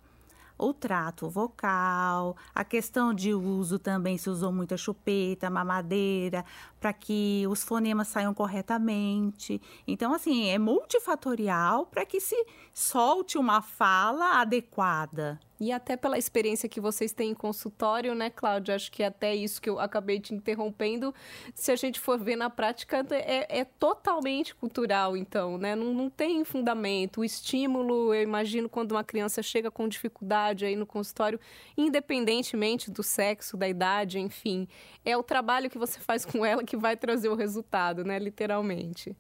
o 0.58 0.74
trato 0.74 1.30
vocal, 1.30 2.36
a 2.54 2.64
questão 2.64 3.14
de 3.14 3.34
uso 3.34 3.78
também 3.78 4.18
se 4.18 4.30
usou 4.30 4.52
muita 4.52 4.76
chupeta, 4.76 5.50
mamadeira, 5.50 6.44
para 6.88 6.94
que 6.94 7.44
os 7.50 7.64
fonemas 7.64 8.08
saiam 8.08 8.34
corretamente. 8.34 9.62
Então, 9.86 10.14
assim, 10.14 10.48
é 10.48 10.58
multifatorial 10.58 11.86
para 11.86 12.06
que 12.06 12.22
se 12.22 12.36
solte 12.74 13.38
uma 13.38 13.62
fala 13.62 14.40
adequada. 14.40 15.38
E 15.60 15.72
até 15.72 15.98
pela 15.98 16.18
experiência 16.18 16.70
que 16.70 16.80
vocês 16.80 17.12
têm 17.12 17.32
em 17.32 17.34
consultório, 17.34 18.14
né, 18.14 18.30
Cláudia? 18.30 18.76
Acho 18.76 18.92
que 18.92 19.04
até 19.04 19.34
isso 19.34 19.60
que 19.60 19.70
eu 19.70 19.80
acabei 19.80 20.20
te 20.20 20.34
interrompendo, 20.34 21.14
se 21.56 21.72
a 21.72 21.76
gente 21.76 22.00
for 22.00 22.20
ver 22.20 22.36
na 22.36 22.50
prática, 22.50 23.04
é, 23.10 23.62
é 23.62 23.66
totalmente 23.66 24.54
cultural, 24.54 25.18
então, 25.18 25.58
né? 25.58 25.76
Não, 25.76 25.94
não 25.94 26.10
tem 26.12 26.44
fundamento. 26.46 27.22
O 27.22 27.26
estímulo, 27.26 28.14
eu 28.14 28.22
imagino, 28.22 28.70
quando 28.70 28.92
uma 28.92 29.04
criança 29.04 29.42
chega 29.42 29.72
com 29.72 29.88
dificuldade 29.88 30.64
aí 30.64 30.76
no 30.76 30.86
consultório, 30.86 31.40
independentemente 31.76 32.92
do 32.92 33.02
sexo, 33.02 33.58
da 33.58 33.68
idade, 33.68 34.20
enfim, 34.20 34.68
é 35.04 35.18
o 35.18 35.24
trabalho 35.24 35.72
que 35.72 35.78
você 35.78 36.00
faz 36.00 36.24
com 36.24 36.46
ela 36.46 36.64
que 36.64 36.77
vai 36.80 36.96
trazer 36.96 37.30
o 37.30 37.36
resultado, 37.36 38.04
né? 38.04 38.20
Literalmente. 38.20 39.16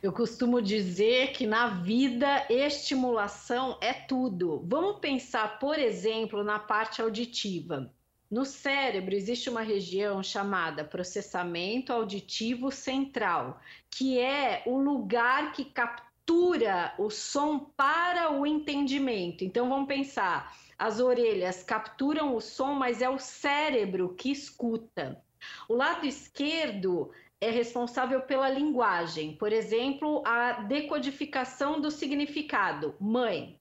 Eu 0.00 0.12
costumo 0.12 0.62
dizer 0.62 1.32
que 1.32 1.44
na 1.44 1.68
vida 1.68 2.46
estimulação 2.48 3.76
é 3.80 3.92
tudo. 3.92 4.62
Vamos 4.64 5.00
pensar, 5.00 5.58
por 5.58 5.76
exemplo, 5.76 6.44
na 6.44 6.58
parte 6.58 7.02
auditiva. 7.02 7.92
No 8.30 8.44
cérebro 8.44 9.14
existe 9.14 9.50
uma 9.50 9.62
região 9.62 10.22
chamada 10.22 10.84
processamento 10.84 11.92
auditivo 11.92 12.70
central, 12.70 13.60
que 13.90 14.20
é 14.20 14.62
o 14.66 14.78
lugar 14.78 15.52
que 15.52 15.64
captura 15.64 16.94
o 16.98 17.10
som 17.10 17.58
para 17.58 18.30
o 18.30 18.46
entendimento. 18.46 19.42
Então 19.42 19.68
vamos 19.68 19.88
pensar, 19.88 20.54
as 20.78 21.00
orelhas 21.00 21.64
capturam 21.64 22.36
o 22.36 22.40
som, 22.40 22.74
mas 22.74 23.02
é 23.02 23.08
o 23.08 23.18
cérebro 23.18 24.14
que 24.14 24.30
escuta. 24.30 25.20
O 25.68 25.74
lado 25.74 26.06
esquerdo 26.06 27.10
é 27.40 27.50
responsável 27.50 28.20
pela 28.22 28.48
linguagem, 28.48 29.36
por 29.36 29.52
exemplo, 29.52 30.22
a 30.26 30.52
decodificação 30.52 31.80
do 31.80 31.90
significado, 31.90 32.94
mãe. 33.00 33.58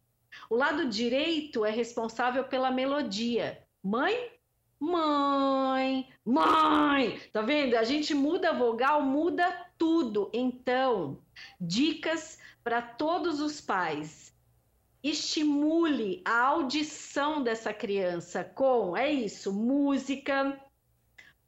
O 0.49 0.55
lado 0.55 0.89
direito 0.89 1.65
é 1.65 1.69
responsável 1.71 2.43
pela 2.43 2.71
melodia, 2.71 3.63
mãe, 3.83 4.31
mãe, 4.79 6.07
mãe. 6.25 7.19
Tá 7.31 7.41
vendo? 7.41 7.75
A 7.75 7.83
gente 7.83 8.13
muda 8.13 8.49
a 8.49 8.53
vogal, 8.53 9.01
muda 9.01 9.67
tudo. 9.77 10.29
Então, 10.33 11.19
dicas 11.59 12.39
para 12.63 12.81
todos 12.81 13.39
os 13.39 13.61
pais. 13.61 14.35
Estimule 15.03 16.21
a 16.25 16.41
audição 16.41 17.41
dessa 17.43 17.73
criança 17.73 18.43
com, 18.43 18.97
é 18.97 19.11
isso, 19.11 19.53
música, 19.53 20.59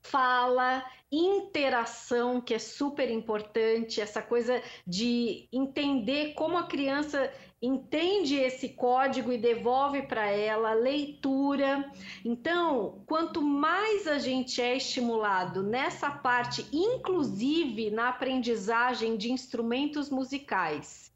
fala, 0.01 0.83
interação, 1.11 2.39
que 2.39 2.53
é 2.53 2.59
super 2.59 3.09
importante, 3.09 3.99
essa 3.99 4.21
coisa 4.21 4.61
de 4.85 5.47
entender 5.51 6.33
como 6.33 6.57
a 6.57 6.67
criança 6.67 7.31
entende 7.61 8.35
esse 8.35 8.69
código 8.69 9.31
e 9.31 9.37
devolve 9.37 10.03
para 10.03 10.27
ela, 10.27 10.73
leitura. 10.73 11.91
Então, 12.23 13.03
quanto 13.05 13.41
mais 13.41 14.07
a 14.07 14.17
gente 14.17 14.61
é 14.61 14.77
estimulado 14.77 15.61
nessa 15.61 16.09
parte, 16.09 16.65
inclusive 16.71 17.89
na 17.89 18.09
aprendizagem 18.09 19.17
de 19.17 19.31
instrumentos 19.31 20.09
musicais, 20.09 21.11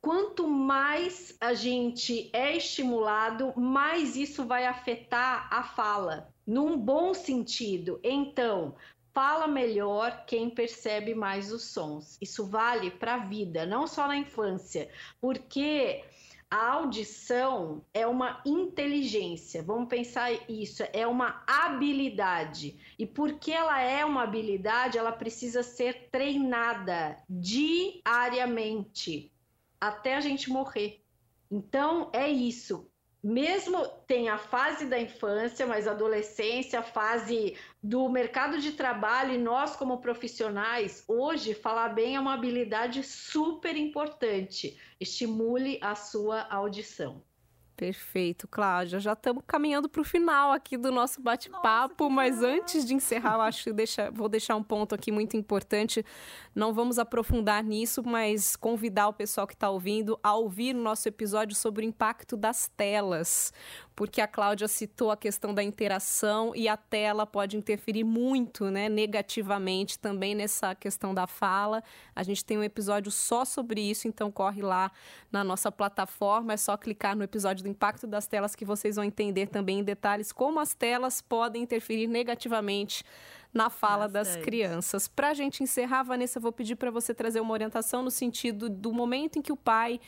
quanto 0.00 0.48
mais 0.48 1.36
a 1.40 1.52
gente 1.52 2.30
é 2.32 2.56
estimulado, 2.56 3.52
mais 3.54 4.16
isso 4.16 4.46
vai 4.46 4.64
afetar 4.64 5.46
a 5.50 5.62
fala 5.62 6.32
num 6.50 6.76
bom 6.76 7.14
sentido. 7.14 8.00
Então, 8.02 8.74
fala 9.14 9.46
melhor 9.46 10.24
quem 10.26 10.50
percebe 10.50 11.14
mais 11.14 11.52
os 11.52 11.62
sons. 11.62 12.18
Isso 12.20 12.44
vale 12.44 12.90
para 12.90 13.14
a 13.14 13.18
vida, 13.18 13.64
não 13.64 13.86
só 13.86 14.08
na 14.08 14.16
infância, 14.16 14.90
porque 15.20 16.02
a 16.50 16.72
audição 16.72 17.84
é 17.94 18.04
uma 18.04 18.42
inteligência. 18.44 19.62
Vamos 19.62 19.88
pensar 19.88 20.32
isso, 20.50 20.82
é 20.92 21.06
uma 21.06 21.44
habilidade. 21.46 22.76
E 22.98 23.06
porque 23.06 23.52
ela 23.52 23.80
é 23.80 24.04
uma 24.04 24.24
habilidade, 24.24 24.98
ela 24.98 25.12
precisa 25.12 25.62
ser 25.62 26.08
treinada 26.10 27.16
diariamente 27.28 28.02
até 29.80 30.16
a 30.16 30.20
gente 30.20 30.50
morrer. 30.50 31.00
Então 31.48 32.10
é 32.12 32.28
isso 32.28 32.89
mesmo 33.22 33.86
tem 34.06 34.28
a 34.28 34.38
fase 34.38 34.86
da 34.86 34.98
infância, 34.98 35.66
mas 35.66 35.86
a 35.86 35.90
adolescência, 35.90 36.80
a 36.80 36.82
fase 36.82 37.56
do 37.82 38.08
mercado 38.08 38.58
de 38.58 38.72
trabalho 38.72 39.34
e 39.34 39.38
nós 39.38 39.76
como 39.76 40.00
profissionais, 40.00 41.04
hoje 41.06 41.54
falar 41.54 41.90
bem 41.90 42.16
é 42.16 42.20
uma 42.20 42.34
habilidade 42.34 43.02
super 43.02 43.76
importante. 43.76 44.78
Estimule 44.98 45.78
a 45.82 45.94
sua 45.94 46.46
audição. 46.50 47.22
Perfeito, 47.80 48.46
Cláudia. 48.46 49.00
Já 49.00 49.14
estamos 49.14 49.42
caminhando 49.46 49.88
para 49.88 50.02
o 50.02 50.04
final 50.04 50.52
aqui 50.52 50.76
do 50.76 50.92
nosso 50.92 51.18
bate-papo, 51.18 52.10
mas 52.10 52.42
antes 52.42 52.84
de 52.84 52.92
encerrar, 52.92 53.36
eu 53.36 53.40
acho 53.40 53.64
que 53.64 53.72
deixa, 53.72 54.10
vou 54.10 54.28
deixar 54.28 54.54
um 54.54 54.62
ponto 54.62 54.94
aqui 54.94 55.10
muito 55.10 55.34
importante. 55.34 56.04
Não 56.54 56.72
vamos 56.72 56.98
aprofundar 56.98 57.62
nisso, 57.62 58.02
mas 58.04 58.56
convidar 58.56 59.08
o 59.08 59.12
pessoal 59.12 59.46
que 59.46 59.54
está 59.54 59.70
ouvindo 59.70 60.18
a 60.22 60.34
ouvir 60.34 60.74
o 60.74 60.80
nosso 60.80 61.08
episódio 61.08 61.54
sobre 61.54 61.84
o 61.84 61.88
impacto 61.88 62.36
das 62.36 62.68
telas 62.76 63.52
porque 64.00 64.22
a 64.22 64.26
Cláudia 64.26 64.66
citou 64.66 65.10
a 65.10 65.16
questão 65.16 65.52
da 65.52 65.62
interação 65.62 66.56
e 66.56 66.66
a 66.66 66.74
tela 66.74 67.26
pode 67.26 67.58
interferir 67.58 68.02
muito, 68.02 68.70
né, 68.70 68.88
negativamente 68.88 69.98
também 69.98 70.34
nessa 70.34 70.74
questão 70.74 71.12
da 71.12 71.26
fala. 71.26 71.84
A 72.16 72.22
gente 72.22 72.42
tem 72.42 72.56
um 72.56 72.62
episódio 72.62 73.12
só 73.12 73.44
sobre 73.44 73.78
isso, 73.82 74.08
então 74.08 74.32
corre 74.32 74.62
lá 74.62 74.90
na 75.30 75.44
nossa 75.44 75.70
plataforma, 75.70 76.54
é 76.54 76.56
só 76.56 76.78
clicar 76.78 77.14
no 77.14 77.22
episódio 77.22 77.62
do 77.62 77.68
impacto 77.68 78.06
das 78.06 78.26
telas 78.26 78.56
que 78.56 78.64
vocês 78.64 78.96
vão 78.96 79.04
entender 79.04 79.48
também 79.48 79.80
em 79.80 79.84
detalhes 79.84 80.32
como 80.32 80.60
as 80.60 80.72
telas 80.72 81.20
podem 81.20 81.62
interferir 81.62 82.06
negativamente 82.06 83.04
na 83.52 83.68
fala 83.68 84.08
Bastante. 84.08 84.36
das 84.36 84.44
crianças. 84.44 85.08
Para 85.08 85.30
a 85.30 85.34
gente 85.34 85.62
encerrar, 85.62 86.02
Vanessa, 86.04 86.38
vou 86.38 86.52
pedir 86.52 86.76
para 86.76 86.90
você 86.90 87.12
trazer 87.12 87.40
uma 87.40 87.52
orientação 87.52 88.02
no 88.02 88.10
sentido 88.10 88.68
do 88.68 88.92
momento 88.92 89.38
em 89.38 89.42
que 89.42 89.52
o 89.52 89.56
pai 89.56 90.00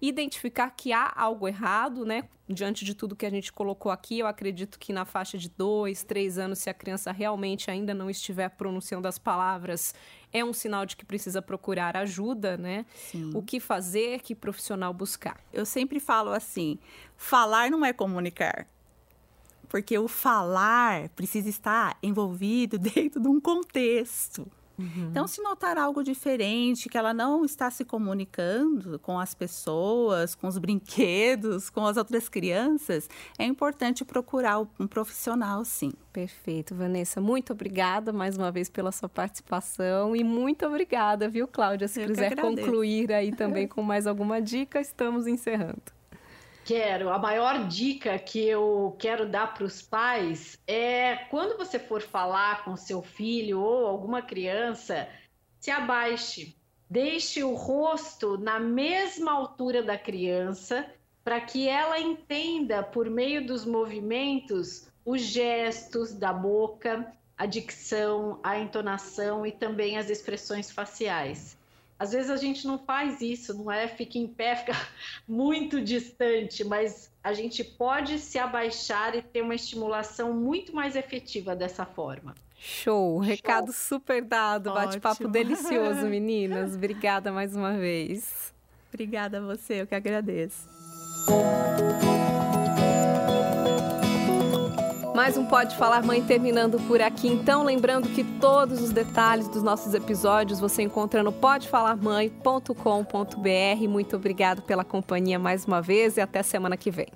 identificar 0.00 0.70
que 0.70 0.92
há 0.92 1.12
algo 1.14 1.48
errado, 1.48 2.04
né? 2.04 2.24
Diante 2.48 2.84
de 2.84 2.94
tudo 2.94 3.16
que 3.16 3.26
a 3.26 3.30
gente 3.30 3.52
colocou 3.52 3.90
aqui, 3.92 4.20
eu 4.20 4.26
acredito 4.26 4.78
que 4.78 4.92
na 4.92 5.04
faixa 5.04 5.36
de 5.36 5.50
dois, 5.50 6.02
três 6.02 6.38
anos, 6.38 6.60
se 6.60 6.70
a 6.70 6.74
criança 6.74 7.12
realmente 7.12 7.70
ainda 7.70 7.92
não 7.92 8.08
estiver 8.08 8.48
pronunciando 8.50 9.06
as 9.06 9.18
palavras, 9.18 9.94
é 10.32 10.44
um 10.44 10.52
sinal 10.52 10.86
de 10.86 10.96
que 10.96 11.04
precisa 11.04 11.42
procurar 11.42 11.96
ajuda, 11.96 12.56
né? 12.56 12.86
Sim. 12.94 13.32
O 13.34 13.42
que 13.42 13.60
fazer, 13.60 14.20
que 14.22 14.34
profissional 14.34 14.94
buscar. 14.94 15.40
Eu 15.52 15.66
sempre 15.66 16.00
falo 16.00 16.30
assim: 16.30 16.78
falar 17.16 17.70
não 17.70 17.84
é 17.84 17.92
comunicar. 17.92 18.66
Porque 19.68 19.98
o 19.98 20.08
falar 20.08 21.08
precisa 21.10 21.48
estar 21.48 21.96
envolvido 22.02 22.78
dentro 22.78 23.20
de 23.20 23.28
um 23.28 23.40
contexto. 23.40 24.46
Uhum. 24.78 25.08
Então, 25.10 25.26
se 25.26 25.42
notar 25.42 25.76
algo 25.76 26.04
diferente, 26.04 26.88
que 26.88 26.96
ela 26.96 27.12
não 27.12 27.44
está 27.44 27.68
se 27.68 27.84
comunicando 27.84 28.98
com 29.00 29.18
as 29.18 29.34
pessoas, 29.34 30.36
com 30.36 30.46
os 30.46 30.56
brinquedos, 30.56 31.68
com 31.68 31.84
as 31.84 31.96
outras 31.96 32.28
crianças, 32.28 33.10
é 33.36 33.44
importante 33.44 34.04
procurar 34.04 34.60
um 34.78 34.86
profissional, 34.86 35.64
sim. 35.64 35.90
Perfeito, 36.12 36.74
Vanessa. 36.74 37.20
Muito 37.20 37.52
obrigada 37.52 38.12
mais 38.12 38.36
uma 38.36 38.52
vez 38.52 38.70
pela 38.70 38.92
sua 38.92 39.08
participação 39.08 40.14
e 40.14 40.22
muito 40.22 40.64
obrigada, 40.64 41.28
viu, 41.28 41.48
Cláudia? 41.48 41.88
Se 41.88 42.00
Eu 42.00 42.06
quiser 42.06 42.36
concluir 42.36 43.12
aí 43.12 43.34
também 43.34 43.66
com 43.68 43.82
mais 43.82 44.06
alguma 44.06 44.40
dica, 44.40 44.80
estamos 44.80 45.26
encerrando. 45.26 45.97
Quero. 46.68 47.08
A 47.08 47.18
maior 47.18 47.66
dica 47.66 48.18
que 48.18 48.46
eu 48.46 48.94
quero 48.98 49.26
dar 49.26 49.54
para 49.54 49.64
os 49.64 49.80
pais 49.80 50.58
é 50.66 51.16
quando 51.30 51.56
você 51.56 51.78
for 51.78 52.02
falar 52.02 52.62
com 52.62 52.76
seu 52.76 53.00
filho 53.00 53.58
ou 53.58 53.86
alguma 53.86 54.20
criança, 54.20 55.08
se 55.58 55.70
abaixe. 55.70 56.54
Deixe 56.90 57.42
o 57.42 57.54
rosto 57.54 58.36
na 58.36 58.60
mesma 58.60 59.32
altura 59.32 59.82
da 59.82 59.96
criança 59.96 60.86
para 61.24 61.40
que 61.40 61.66
ela 61.66 61.98
entenda 61.98 62.82
por 62.82 63.08
meio 63.08 63.46
dos 63.46 63.64
movimentos 63.64 64.88
os 65.06 65.22
gestos 65.22 66.12
da 66.12 66.34
boca, 66.34 67.10
a 67.38 67.46
dicção, 67.46 68.40
a 68.42 68.58
entonação 68.58 69.46
e 69.46 69.52
também 69.52 69.96
as 69.96 70.10
expressões 70.10 70.70
faciais. 70.70 71.57
Às 71.98 72.12
vezes 72.12 72.30
a 72.30 72.36
gente 72.36 72.66
não 72.66 72.78
faz 72.78 73.20
isso, 73.20 73.52
não 73.54 73.70
é? 73.70 73.88
Fica 73.88 74.18
em 74.18 74.26
pé, 74.26 74.54
fica 74.56 74.76
muito 75.26 75.80
distante, 75.80 76.62
mas 76.64 77.10
a 77.22 77.32
gente 77.32 77.64
pode 77.64 78.18
se 78.18 78.38
abaixar 78.38 79.14
e 79.16 79.22
ter 79.22 79.42
uma 79.42 79.54
estimulação 79.54 80.32
muito 80.32 80.74
mais 80.74 80.94
efetiva 80.94 81.56
dessa 81.56 81.84
forma. 81.84 82.34
Show, 82.60 83.18
recado 83.18 83.72
super 83.72 84.22
dado, 84.22 84.72
bate-papo 84.72 85.28
delicioso, 85.28 86.06
meninas. 86.08 86.74
Obrigada 86.74 87.30
mais 87.30 87.54
uma 87.54 87.72
vez. 87.72 88.52
Obrigada 88.88 89.38
a 89.38 89.40
você, 89.40 89.82
eu 89.82 89.86
que 89.86 89.94
agradeço. 89.94 90.68
Mais 95.18 95.36
um 95.36 95.44
Pode 95.44 95.76
Falar 95.76 96.04
Mãe 96.04 96.22
terminando 96.22 96.78
por 96.86 97.02
aqui. 97.02 97.26
Então, 97.26 97.64
lembrando 97.64 98.08
que 98.10 98.22
todos 98.22 98.80
os 98.80 98.92
detalhes 98.92 99.48
dos 99.48 99.64
nossos 99.64 99.92
episódios 99.92 100.60
você 100.60 100.82
encontra 100.82 101.24
no 101.24 101.32
podefalarmãe.com.br. 101.32 103.88
Muito 103.88 104.14
obrigado 104.14 104.62
pela 104.62 104.84
companhia 104.84 105.36
mais 105.36 105.64
uma 105.64 105.82
vez 105.82 106.18
e 106.18 106.20
até 106.20 106.40
semana 106.44 106.76
que 106.76 106.92
vem. 106.92 107.08